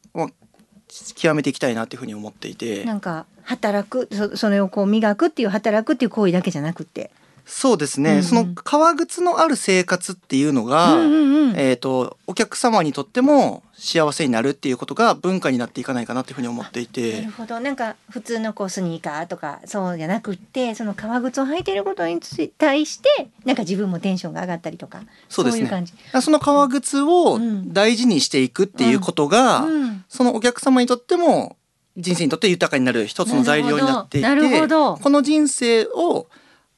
[1.15, 2.83] 極めていきたいなっていうふうに思っていて。
[2.83, 7.11] なんか働くそそれをこう磨くっていう働くっていう行為だけじゃなくて、
[7.53, 8.23] そうですね、うんうん。
[8.23, 11.59] その革靴のある生活っていうのが、うんうんうん。
[11.59, 17.59] えー、とお客様にとっても幸せになるっていうことが文化になっていかないかなっていうふうに思っていなてるほど。
[17.59, 22.21] なんか普通のこうスニーカーとかそうじゃなくってその革靴を履いてることに
[22.57, 25.01] 対してなんか自分もテンションが上がったりとか。
[25.27, 25.63] そうですね。
[25.63, 25.93] いう感じ。
[26.21, 27.73] その革靴をうん。
[27.73, 30.05] 大事にしていくっていうことが、うん。
[30.07, 31.57] そのお客様にとっても
[31.97, 36.27] 人生にとって豊かになる一つの材料になっていてこの人生を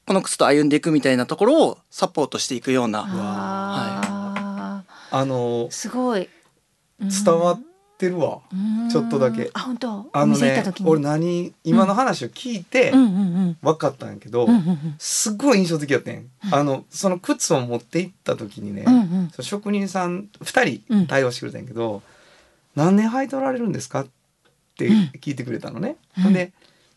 [0.05, 3.05] この靴と歩んでいくみたいなところをサポートしていくような。
[3.07, 6.27] ああのーすごい。
[6.99, 7.61] 伝わっ
[7.97, 8.89] てるわ、うん。
[8.89, 9.49] ちょっとだけ。
[9.53, 10.09] あ本当？
[10.11, 12.99] あのね俺何今の話を聞いてうん。
[12.99, 13.09] うんう
[13.51, 14.95] ん分かったんやけど、うんうんうん。
[14.99, 19.29] すごい印象的やってん、あのその靴を持って行った時にね、うんうん。
[19.29, 20.99] その職人さん2うん。
[20.99, 22.01] 人対応してくれたんやけど
[22.75, 24.07] 「何年履いておられるんですか?」っ
[24.77, 24.89] て
[25.21, 25.95] 聞いてくれたのね。
[26.17, 26.51] うんで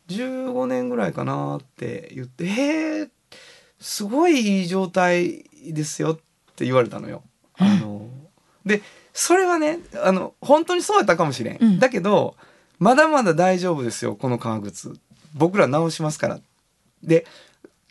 [0.09, 3.09] 15年ぐらいかなって言って「へえ
[3.80, 6.16] すごいいい状態ですよ」っ
[6.54, 7.22] て言われたのよ。
[7.59, 8.09] あの
[8.64, 8.82] で
[9.12, 11.59] それはねあの本当にそうやったかもしれん。
[11.61, 12.36] うんだけど
[12.78, 14.98] まだまだ大丈夫ですよこの革靴
[15.34, 16.40] 僕ら直しますから。
[17.02, 17.26] で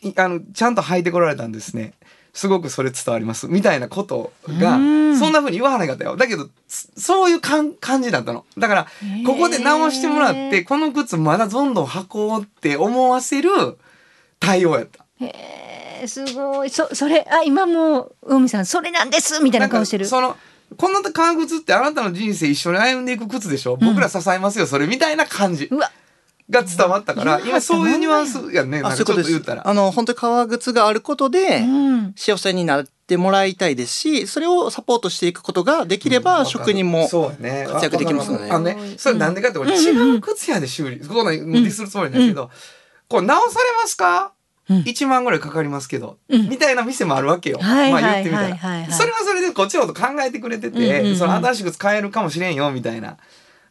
[0.02, 1.94] いあのちゃんと履いてこられたんですね
[2.36, 3.48] すごくそれ伝わります。
[3.48, 5.18] みたいなことがうん。
[5.18, 6.18] そんな風に言わはなかったよ。
[6.18, 8.46] だけどそそういうかん感じだったの。
[8.58, 8.88] だから
[9.26, 13.50] ここで直してもらってこの靴まだどんどん履こうって思わせる
[14.40, 15.06] 対応やった。
[15.22, 16.70] へーすごい。
[16.70, 20.06] そそれあ今もう海さんそれなんですみたいな顔してる。
[20.06, 20.36] その
[20.78, 24.88] この革靴ってあなたの人生一緒に歩んでいく靴でしょ、僕ら支えますよそれ。
[24.88, 25.70] みたいな感じ。
[25.72, 25.90] うわ
[26.50, 29.68] が伝わったから、うん今そういうニュアンスやねなんかちょっあそういうこと言ったら。
[29.68, 32.14] あの本当に革靴があることでうん。
[32.16, 38.52] 幸せになってもらいたいですしそれをサポートしていくことができれば職人も活躍できますので。
[38.52, 41.00] あのねそれなんでかって俺違う靴屋で修理。
[41.00, 42.52] ここのディスるつもりないけど、
[43.08, 44.34] これ直されますか、
[44.70, 44.78] うん。
[44.82, 46.50] 1万ぐらいかかりますけど、うん。
[46.50, 53.18] みたいな店もあるわけよ、はいまあ言ってみたら、それはそれでこっちのこと考えてくれてて、うんうんうんその新しく使えるかもしれんよみたいな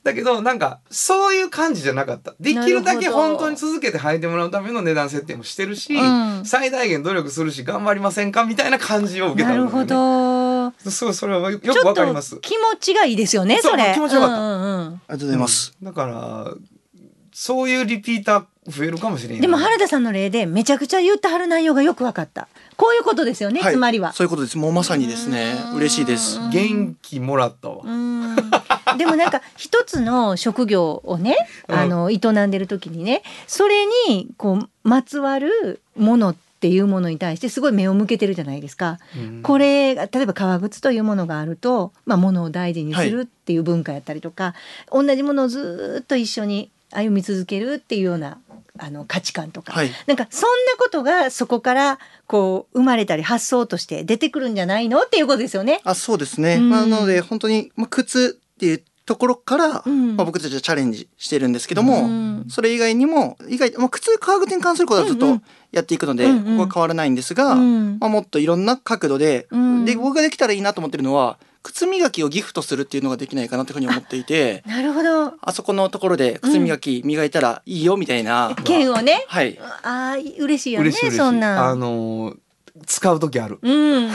[0.04, 2.34] だけどなんかそういう感じじゃなかった。
[2.38, 6.44] できるだけ本当に続けて履いてもらうための値段設定もしてるし、うん。
[6.44, 10.70] 最大限努力するし頑張りませんかみたいな感じを受けたなるほど。
[10.90, 12.36] そうそれはよくわかります。
[12.36, 13.92] と気持ちがいいですよねそれ。
[13.94, 14.38] 気持ちよかった。
[14.38, 14.86] うんうんうん。
[14.86, 16.54] ありがとうございます、だから
[17.32, 24.12] そういうリピーター増えるかもしれんよでも原田さんの例でめちゃくちゃ言ってはる内容がよく分かったこういうことですよね、つまりは。
[24.12, 24.58] そういうことです。
[24.58, 25.54] もうまさにですね。
[25.74, 26.38] 嬉しいです。
[26.50, 28.36] 元気もらったわ、うん。
[28.96, 31.36] でもなんか一つの職業をね、
[31.68, 31.74] うん。
[31.76, 38.98] あの営んでる時にねそれにこうまつわるものっていうものに対してすごい目を向けてるじゃないですか。
[39.16, 39.42] うん。
[39.42, 44.54] これが例えば革靴というものがあると、まあ、物を大事にするっていう文化やったりとか、
[44.90, 48.38] 同じものをずっと一緒に歩み続けるっていうような
[48.78, 49.90] あの価値観とか、はい。
[50.06, 55.80] なんかそんなことがそこからこう生まれたり発想として出てくるんじゃないのっていうことですよね。
[55.84, 56.70] あそうですね、うん。
[56.70, 60.16] まあ、なので本当に、まあ、靴っていうところから、うん。
[60.16, 62.46] まあ、僕たちはチャレンジしてるんですけども、うん。
[62.48, 66.42] それ以外にも意外、まあ、靴革靴に関することはずっとやっていくので、うんうん。
[66.42, 67.98] ここは変わらないんですが、うん。
[68.00, 69.84] まあ、もっといろんな角度で,、うん。
[69.84, 75.34] で僕ができたらいいなと思ってるのは靴磨きをギフトするっていうのができないかなというふうに思っていてなるほど。
[75.40, 79.24] あそこのところで靴磨き磨いたらいいよみたいな、剣をね。
[79.28, 79.58] はい。
[79.82, 81.70] あー嬉しいよねそんなん。
[81.70, 82.36] あのー
[82.86, 83.60] 使う時ある。
[83.62, 84.10] うん。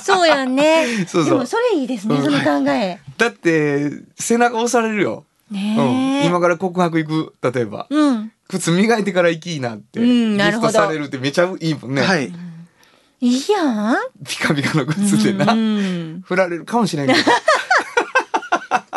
[0.00, 0.86] そうやんね。
[1.06, 1.24] そうそう。
[1.24, 2.24] でもそれいいですね、うん。
[2.24, 2.98] その考え。
[3.18, 5.84] だって背中押されるよ、ねうん、
[6.22, 7.86] え、今から告白行く例えば。
[7.90, 8.32] うん。
[8.48, 10.72] 靴磨いてから行きいなって、うんなるほど。
[10.72, 12.32] ギフトされるってめちゃいいもんね、はい
[13.20, 13.96] いいやん。
[14.26, 16.22] ピカピカの靴でな、うん。
[16.24, 17.18] 振られるかもしれんけど。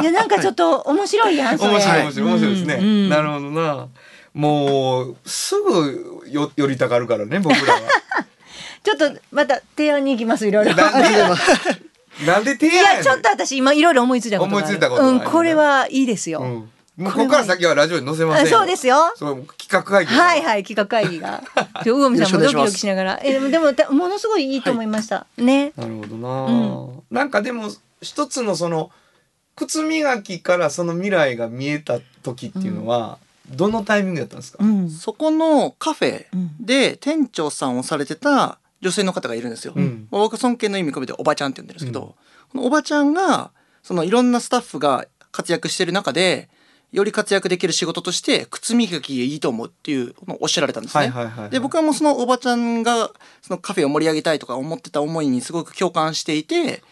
[0.02, 1.72] いやなんかちょっと面白いやんそれ。
[1.72, 3.10] 面白い面白い面白いですね、うんうん。
[3.10, 3.88] なるほどな。
[4.34, 7.82] もうすぐよ寄りたがるからね僕らは。
[8.84, 10.74] ちょっとまた提案に行きますいろいろ。
[10.76, 12.98] なんで提い案やねん。
[12.98, 14.66] やちょっと私今いろいろ思いついたことがある。
[14.68, 19.14] 思いついたことがあるうんこれはいいですよ、うんもうここから先はラジオに載せませんあそうですよ。
[19.16, 21.42] そう企画会議はいはい企画会議が。
[21.84, 23.20] ちょ魚見さんもドキドキしながら。
[23.26, 25.74] えでもでものすごいいいと思いました、ね。
[25.76, 27.72] なるほどな、うなんかでも
[28.02, 28.92] 一つのその
[29.56, 33.18] 靴磨きからその未来が見えた時っていうのは、
[33.50, 34.90] どのタイミングやったんですか、うん。
[34.90, 39.74] そこのカフェうんで店長さんをされてた女性の方がいるんですよ。
[39.76, 40.08] うん。
[40.12, 42.10] 僕尊敬の意味込めておばちゃんって呼んでるんですけど、うん。
[42.52, 46.50] このおばちゃんがそのいろんなスタッフが活躍してる中で
[46.94, 51.12] より活躍できる仕事として靴磨きがいいと思うっていうのをおっしゃられたんですね。
[51.50, 53.10] で僕はもうそのおばちゃんが
[53.42, 56.84] そのカフェを盛り上げたいとか思ってた思いにすごく共感していて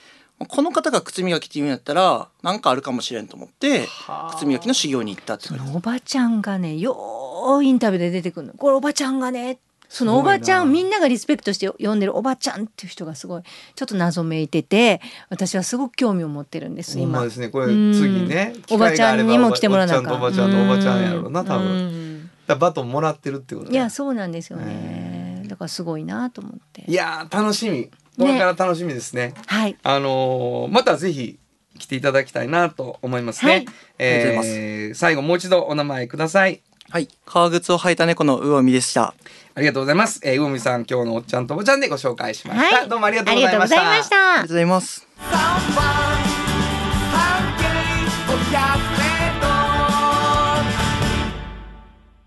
[0.48, 3.88] この方が靴磨きっていうんやったらなんかあるかもしれんと思って
[4.36, 8.54] 靴磨きの修行に行ったっておばちゃんがねよーインタビューで出てくるの。
[8.54, 9.60] これおばちゃんがね
[9.94, 13.44] そのおばちゃんみんながリスペクトして呼んでるおばちゃんっていう人がすごい
[13.76, 17.50] ちょっと謎めいてて私はすごく興味を持ってるんですほんですね。
[17.50, 19.88] これうん次ねおばちゃんにも来てもらわ。
[19.88, 20.16] なあかん。
[20.16, 21.68] おばちゃんとおばちゃんとおばちゃんやろうな多分。
[21.68, 22.30] うん。
[22.48, 25.44] だバトンもらってるってことねいやそうなんですよね。
[25.46, 26.86] だからすごいなと思って。
[26.88, 27.90] いやー楽しみ。
[28.18, 29.34] これから楽しみですね。
[29.46, 29.76] はい。
[29.84, 31.38] あのーまたぜひ
[31.78, 33.66] 来ていただきたいなと思いますね、はい。
[34.00, 36.62] えありがとうござー最後もう一度お名前ください
[36.92, 37.08] はい。
[37.26, 39.14] 革靴を履いた猫の魚見でした。
[39.56, 40.20] ありがとうございます。
[40.26, 42.80] えー、うみさん、今日のおっちゃんとおばちゃんでご紹介しました。
[42.80, 42.90] はい。
[42.90, 43.78] どうもありがとうございました。
[43.78, 45.08] ありがとうございましありがとうたございます。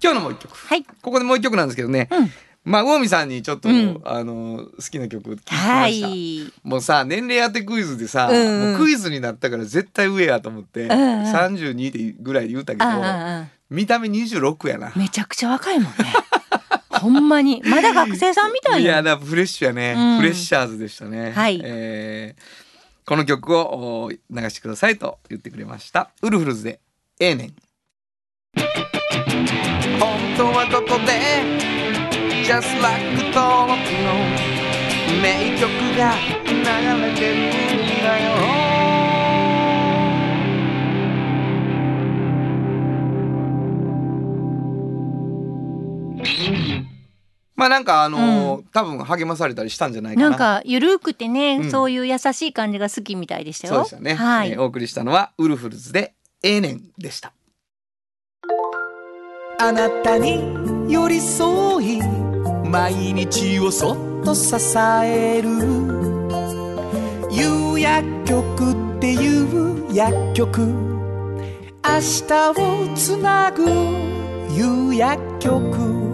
[0.03, 0.57] 今日のもう一曲。
[0.57, 0.83] はい。
[0.83, 2.09] ここでもう一曲なんですけどね。
[2.11, 2.31] うん。
[2.65, 4.01] まあ、魚見さんにちょっと、うん。
[4.05, 6.09] あの好きな曲聞きまはした。
[6.09, 6.53] い。
[6.63, 8.37] もうさ、年齢当てクイズでさ、うん。
[8.37, 10.91] うんもうクイズになったから絶対上やと思って、ん。
[10.91, 12.85] うん32でぐらいで言ったけど、
[13.75, 14.93] 見た目26やな。
[14.97, 16.13] めちゃくちゃ若いもんね
[16.91, 21.33] ほんまにまだ学生さんみたいいや、なだフレッシュやね、うんフレッシャーズでしたね。
[21.33, 22.65] はいえー
[23.07, 24.19] この曲をお流
[24.49, 26.09] してくださいと言ってくれました。
[26.23, 26.81] ウルフルズで、
[27.21, 27.55] ええねん。
[30.01, 31.45] 本当はどこで
[32.47, 33.05] Just like
[33.35, 34.15] 登録の
[35.21, 35.69] 名曲
[35.99, 36.15] が
[36.47, 37.44] 流れてる
[47.65, 50.29] まあなんかあのー多分励まされたりしたんじゃないかな。
[50.29, 51.71] なんかゆるくてね、うん。
[51.71, 53.75] そういう優しい感じが好きみたいでしたよ。
[53.75, 54.51] そうでしたね、はい。
[54.51, 56.13] えーお送りしたのはウルフルズで
[56.45, 57.33] 「ええねん」でした。
[59.59, 62.03] あなたに寄り添い
[62.69, 64.57] 毎日をそっと支
[65.03, 65.49] える。
[67.31, 70.61] 夕薬局っていう薬局。
[70.61, 73.65] 明日をつなぐ
[74.53, 76.14] 夕薬局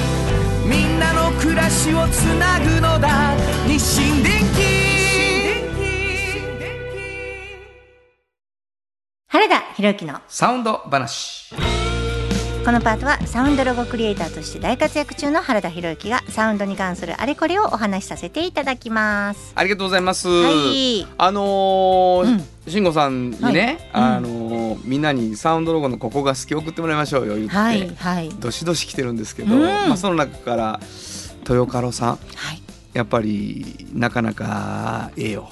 [0.65, 3.35] みんなの暮らしをつなぐのだ。
[3.67, 4.91] 日清電気
[9.27, 10.19] 原田博之の。
[10.27, 11.80] サウンド話
[12.63, 19.51] このパートはサウンドロゴクリエイターとして大活躍中の原田博之がサウンドに関するあれこれをお話しさせていただきます。
[19.55, 21.07] ありがとうございます、はい。
[21.17, 22.43] あのーうん。
[22.67, 24.09] 慎吾さんにね、はい。
[24.09, 24.15] うん。
[24.15, 28.29] あのーみんなにサウンドロゴのここが好き送ってもらいましょうよ言って、はいはい。
[28.29, 29.61] どしどし来てるんですけど、うん。
[29.63, 30.79] まあ、その中から
[31.49, 32.19] 豊カロさん。
[32.35, 32.61] はい。
[32.93, 35.49] やっぱりなかなかええよ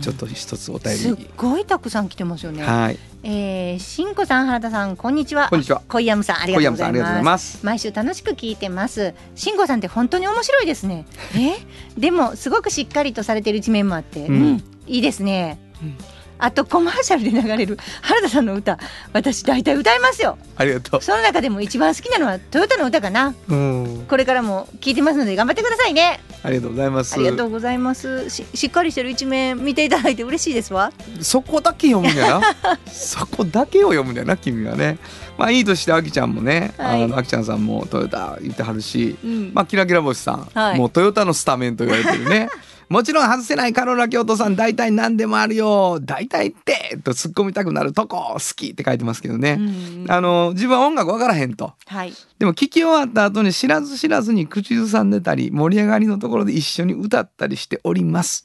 [0.00, 2.62] ちょっと一つお便りごいたくさん来てますよね。
[2.62, 5.48] はいえー、しんこさん原田さんこんにちは。
[5.48, 7.22] こんにちは小山さんありがとうございま。
[7.22, 9.14] ますす毎週楽しく聞いてます。
[9.34, 11.06] しんごさんって本当に面白いですね。
[11.36, 15.58] え、でもすごくしっかりとされている一面もあって、ううんん、いいですね。
[15.82, 15.96] うん
[16.42, 18.76] あとコマーシャルで流れる原田さんの歌、
[19.12, 20.36] 私大体歌いますよ。
[20.56, 23.32] ありがとその中でも一番好きなのはトヨタの歌かな。
[23.48, 26.18] ううんこれからも聞いてますので頑張ってくださいね。
[26.42, 28.28] ありがとうございますありがとうございます。
[28.28, 30.92] ししっかりしてる一面見ていただいて嬉しいですわ。
[31.20, 32.42] そこだけ読むんやな
[32.90, 34.98] そこだけを読むんだよな君はね
[35.38, 42.48] まあいいとしてあきちゃんもね、はいあのあきちゃんさんもトヨタ言ってはるし、うんまあキラキラ星さん、はいもうトヨタのスタメンと言われてるね
[42.92, 45.98] もちろん外せないカローラ京都さん大体何でもあるよ。
[45.98, 51.72] 大体ってと突っ込みたくなるとこ好きって書いてますけどね、うんあの自分は音楽分からへんと。
[51.86, 52.12] はい。
[52.38, 58.42] でも聞き終わった後に知らず知らずに口ずさんでたり盛り上がりのところで一緒に歌ったりしております。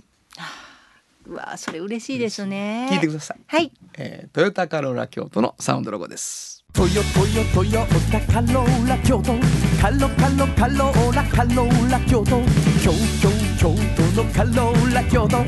[1.25, 2.87] うわそれ嬉しいですね。
[2.89, 3.69] 聞いてください、はい。
[3.97, 6.63] えートヨタカローラ京都のサウンドロゴです。
[6.73, 9.33] トヨトヨトヨタカローラ京都。
[9.81, 12.41] カロカロカローラカローラ京都。
[12.83, 12.91] 京
[13.21, 13.36] 京
[13.67, 15.29] 京都のカローラ京都。
[15.29, 15.43] トヨ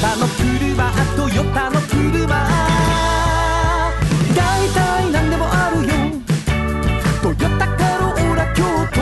[0.00, 2.26] タの車トヨタの車。
[4.34, 5.92] だいたい何でもあるよ。
[7.22, 9.00] トヨタカローラ京都。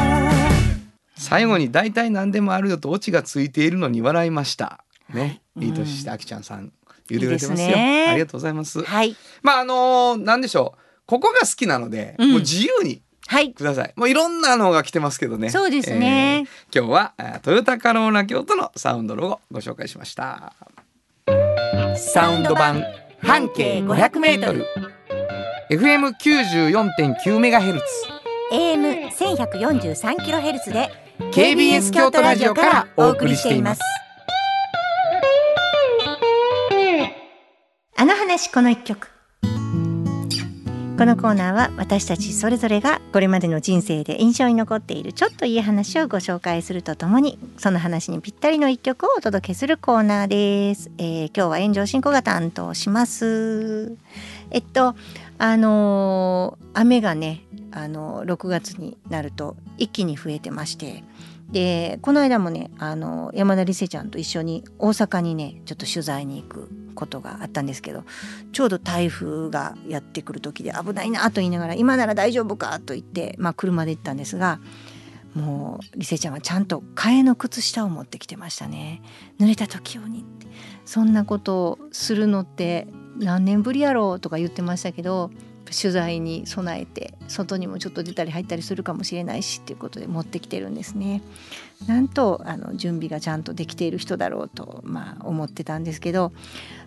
[1.16, 4.84] 最後に大体何でもあるよとオチがついているのに笑いました。
[5.08, 6.70] ね、い、い年してあきちゃんさん
[7.08, 10.80] 言ってくれてますよ、ね、ありがとうございます、はい、まああのー、何でしょう。
[11.06, 13.52] ここが好きなので、うん、もう自由にはい。
[13.52, 13.92] ください。
[13.94, 15.50] もういろんなのが来てますけどね。
[15.50, 16.38] そうですね。
[16.38, 20.52] えー今日はトヨタカローラ京都のサウンドロゴご紹介しました。
[21.96, 22.84] サウンド版
[23.22, 24.64] 半径 500m
[25.70, 27.84] FM94.9 メガヘルツ。
[28.50, 30.90] AM 千百四十三キロヘルツで
[31.32, 33.80] KBS 京都ラジオからお送りしています。
[37.96, 39.19] あの話この一曲。
[41.00, 53.96] このコーナーは私たちそれぞれがこれまでの人生で印象に残っているちょっといい話をご紹介するとともにその話にぴったりの一曲をお届けするコーナーです、えー今日は炎上進行が担当します。
[54.50, 54.94] えっと
[55.38, 61.02] あのー雨がねあの6月になると一気に増えてまして
[61.52, 68.04] でこの間もねあの山田理瀬ちゃんと一緒に大阪にねちょっと取材に行くことがあったんですけど
[68.52, 74.60] ちょうど台風がやってくる時で危ないなと言いながら今なら大丈夫かと言って、まあ、車で行ったんですが
[75.34, 79.00] もうリセちゃんはちゃんと替えの靴下を持ってきてましたね。
[79.38, 80.48] 濡れた時用にって。
[80.84, 85.30] そんなことをするのって何年ぶりやろうとか言ってましたけど
[85.70, 91.22] 取材に備えて外にもちょっと出たり入ったりするかもしれないしっていうことで持ってきてるんですね。
[91.86, 96.32] なんとあの準備がちゃんとできている人だろうと、まあ、思ってたんですけど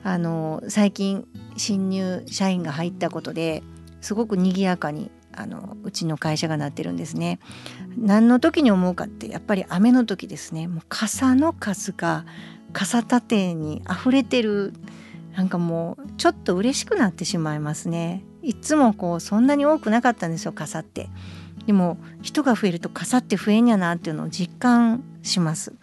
[0.04, 1.28] あの最近
[1.58, 3.64] 新入社員が入ったことで
[4.02, 7.40] すごく賑やかにあのうちの会社がなってるんですね。
[7.98, 12.26] 何の時に思うかってやっぱり雨の時ですねもう傘の数が
[12.72, 14.74] 傘立てに溢れてる
[15.36, 18.24] なんかもうちょっと嬉しくなってしまいますね。
[18.44, 21.10] いつもこうそんなに多くなかったんですよ傘って。
[21.66, 25.74] でも人が増えると傘って増えんやなっていうのを実感します。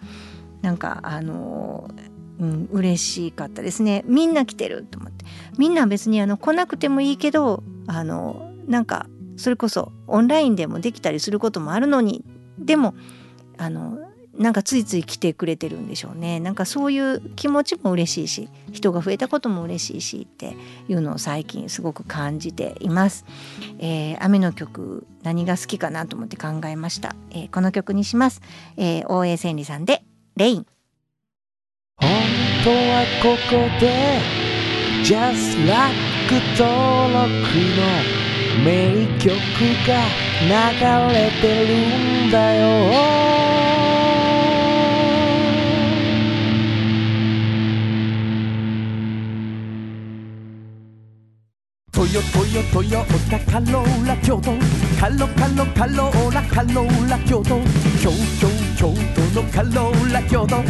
[0.60, 1.90] なんかあの
[2.38, 4.04] うん嬉しかったですね。
[4.06, 5.24] みんな来てると思って。
[5.58, 9.06] みんな別にあの来なくてもいいけどあのなんか
[9.36, 12.24] それこそオンラインでもできたりすることもあるのに
[12.58, 12.94] でも
[13.56, 13.98] あの
[14.40, 16.40] なんかついつい来てくれてるんでしょうね。
[16.40, 20.56] なんかそういう気持ちも嬉しいし人が増えたことも嬉しいしって
[20.88, 23.26] いうのを最近すごく感じています、
[23.78, 28.40] えー雨の曲何が好きかなと思って考えました、えーこの曲にします、
[28.76, 30.02] えー、大江千里さんで
[30.36, 30.66] レイン
[31.96, 32.10] 本
[32.64, 34.20] 当はここで
[35.04, 36.10] Just Like
[36.56, 37.30] 登録
[37.76, 38.20] の
[38.64, 39.28] 名曲
[39.86, 40.04] が
[40.40, 43.39] 流れてるんだよ。
[52.00, 54.52] トヨトヨトヨタカローラ京都
[54.98, 57.60] カロカロカローラカローラ京都
[58.00, 60.64] 京京京都のカローラ京都トヨ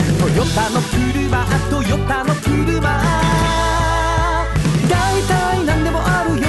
[0.57, 2.81] タの車トヨタの車
[4.91, 6.49] 大体何でもあるよ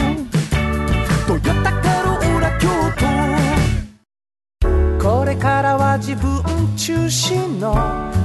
[1.27, 2.67] トヨタカローラ京
[4.99, 6.41] 都これからは自分
[6.75, 7.75] 中心の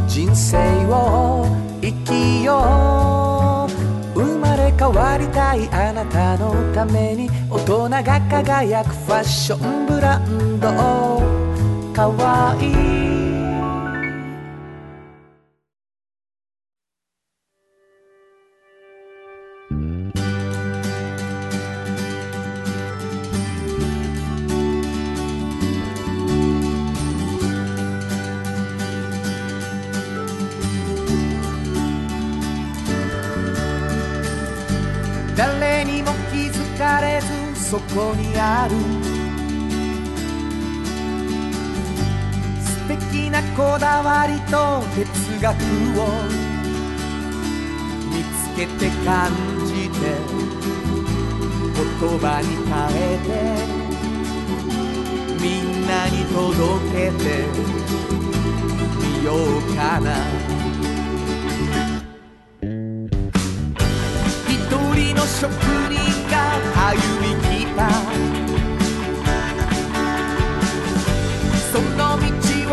[0.09, 1.45] 人生を
[1.83, 3.26] 生きよう
[4.79, 10.68] 変わりたいあなたのために大人が輝くファッションブランド。
[11.95, 13.26] かわいい。
[37.97, 38.76] こにある。
[42.61, 45.57] 素敵なこだわりと哲学
[45.99, 46.05] を
[48.12, 49.32] 見つけて感
[49.64, 49.97] じて
[51.74, 53.28] 言葉に変えて
[55.42, 56.36] みんなに届
[56.92, 57.24] けて
[59.01, 60.07] みようかな。
[64.47, 64.55] 一
[64.94, 65.49] 人の職
[65.90, 65.97] 人
[66.30, 66.34] が
[66.90, 67.91] 歩み来た
[71.70, 72.24] その道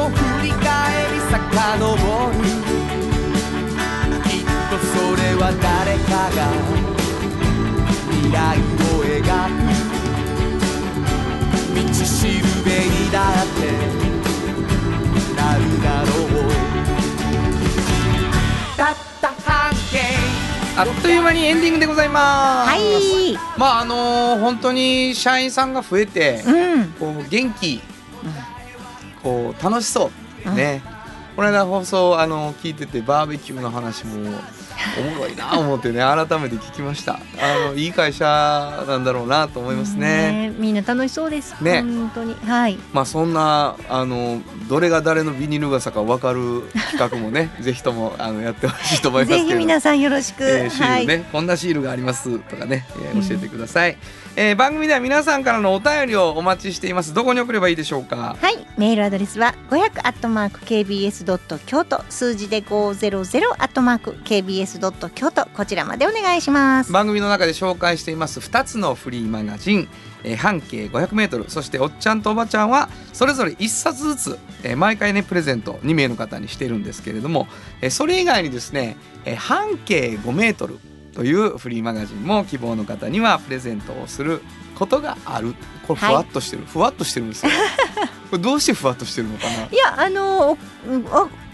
[0.01, 0.63] を振り返
[1.11, 1.71] り遡
[2.29, 2.39] る
[4.23, 6.39] きっとそれは誰かが
[8.09, 9.83] 未来を描く。
[11.75, 13.82] 道しるべにだって。
[20.75, 22.69] あっという間にエンディングでございます。
[22.71, 23.37] はい。
[23.57, 26.87] まああのー本当に社員さんが増えて、うん。
[26.93, 27.79] こう元気、
[29.21, 30.09] こう楽しそ
[30.45, 30.55] う。
[30.55, 30.81] ね
[31.35, 34.29] この間放送あの聞いててバーベキューの話も
[34.99, 38.25] おもろいな思ってね改めて聞きましたあのいい会社
[38.87, 40.49] なんだろうなと思いますね。
[40.49, 41.55] ねみんな楽しそうです。
[41.63, 42.77] ね本当にはい。
[42.91, 50.43] まあそんなあのどれが誰のビニール傘か分かる企画もね ぜひともあのやってほしいと思いますけれどぜひ皆さんよろしく。
[50.43, 51.23] えーシールね、はい。
[51.31, 53.97] こんなシールがありますとかね、えー教えてください、
[54.35, 58.35] えー番組では皆さんからのお便りをお待ちしていますどこに送ればいいでしょうか？
[58.39, 60.59] はい、メールアドレスは500アットマーク
[61.23, 65.45] kbs ドット京都数字で500アットマーク kbs ドット京都。
[65.47, 66.91] こちらまでお願いします。
[66.91, 68.39] 番組の中で紹介しています。
[68.39, 69.87] 2つのフリーマガジン、
[70.23, 77.47] えー半径 500m そしておっちゃんとおばちゃんはそれぞれ1冊ずつ、えー毎回ねプレゼント2名の方にしてるんですけれども、
[77.81, 80.77] えーそれ以外にですね、えー半径 5m
[81.13, 84.41] というフリーマガジンも希望の方にはプレゼントをする
[84.83, 85.55] ことがある。
[85.87, 87.51] これふわっとしてる、ふわっとしてるんですよ。
[88.31, 89.51] これどうしてふわっとしてるのかな？
[89.51, 90.57] いやあのお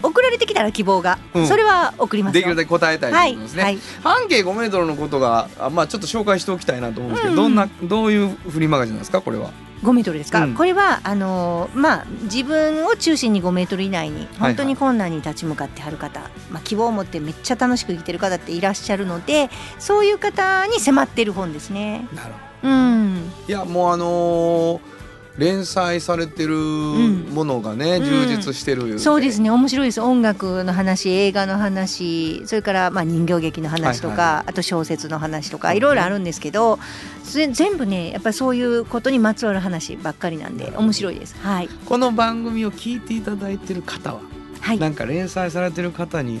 [0.02, 1.46] お送られてきたら希望が、うん。
[1.46, 2.40] それは送りますよ。
[2.40, 3.78] できるだけ答えたいとはいいうことですね、はい。
[4.02, 7.36] 半径5メートルのことがあまあちょっと紹介しておきたいなと思うんですけど、うん。
[7.36, 9.20] どんなどういうフリーマガジンなんですか？
[9.20, 9.50] これは。
[9.82, 10.54] 5メートルですか、うん。
[10.54, 16.20] これはあのーまあ自分を中心に5メートル以内にはい本当に困難に立ち向かってはる方、
[16.50, 22.06] まあ、希望を持ってめっちゃ楽しく生きてる方っていらっしゃるのでそういう方に迫ってる本ですね。
[22.14, 25.00] なるほうん、どいやもうあのー
[25.40, 28.04] 連載されてるものがね、ん。
[28.04, 29.50] 充実してる、そうですね。
[29.50, 30.00] 面白いです。
[30.00, 36.78] 音楽の話映画の話それからまあ人形劇の話とか、はいはいあと小説の話とかいろいろあるんですけど
[37.22, 41.36] ぜ全部ねやっぱりそういうことにまつわる話ばっかりなんで面白いです。
[41.40, 44.20] はい、この番組を聞いていただいてる方は、
[44.60, 44.78] はい。
[44.78, 46.40] なんか連載されてる方に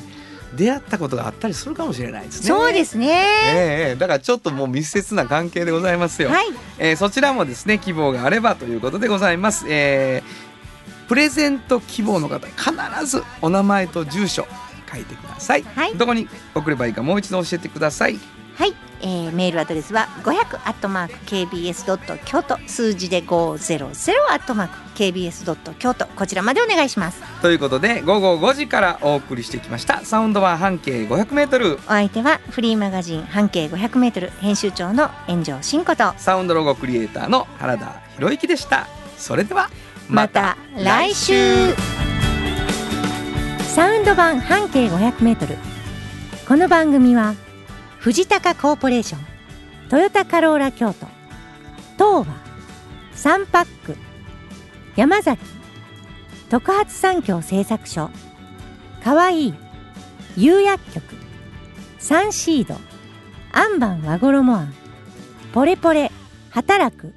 [0.56, 2.48] 出会ったことがあったりするかもしれないですね。
[2.48, 3.08] そうですね。
[3.54, 6.30] ええだからちょっともう密接な関係でございますよ。
[6.30, 6.46] はい、
[6.78, 10.50] えーそちらもですね希望があればということでございます、えー
[11.08, 12.70] プレゼント希望の方必
[13.04, 14.46] ずお名前と住所
[14.92, 15.94] 書いてください、はい。
[15.96, 18.20] どこに送ればいいかもう一度教えてください。
[18.54, 27.22] はい、えー、メールアドレスは500アットマーク kbs ドット京都数字で500アットマーク kbs ドット京都こちらまでお願いします。
[27.40, 30.04] ということで午後5時からお送りしてきました。
[30.04, 36.12] サウンドは半径 500m お相手はフリーマガジン半径500メートル編集長の炎上真子と。
[36.16, 38.86] サウンドロゴクリエイターの原田博之でした。
[39.16, 39.70] それでは
[40.08, 41.74] また来週。
[43.62, 45.56] サウンド版半径500メートル。
[46.46, 47.34] この番組は
[48.00, 49.20] 藤高コーポレーション
[49.90, 51.06] トヨタカローラ京都
[51.98, 52.34] 東和
[53.12, 53.94] サンパック
[54.96, 55.42] 山崎
[56.48, 58.08] 特発産業製作所
[59.04, 59.54] かわいい
[60.38, 61.14] 釉薬局
[61.98, 62.74] サンシード
[63.52, 64.74] アンバン和衣あん
[65.52, 66.10] ポレポレ
[66.48, 67.12] 働く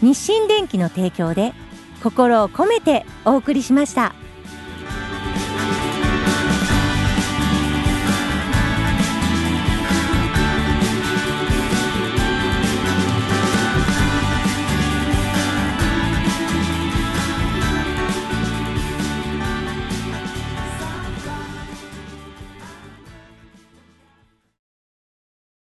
[0.00, 1.52] 日清電機の提供で
[2.02, 4.14] 心を込めてお送りしました。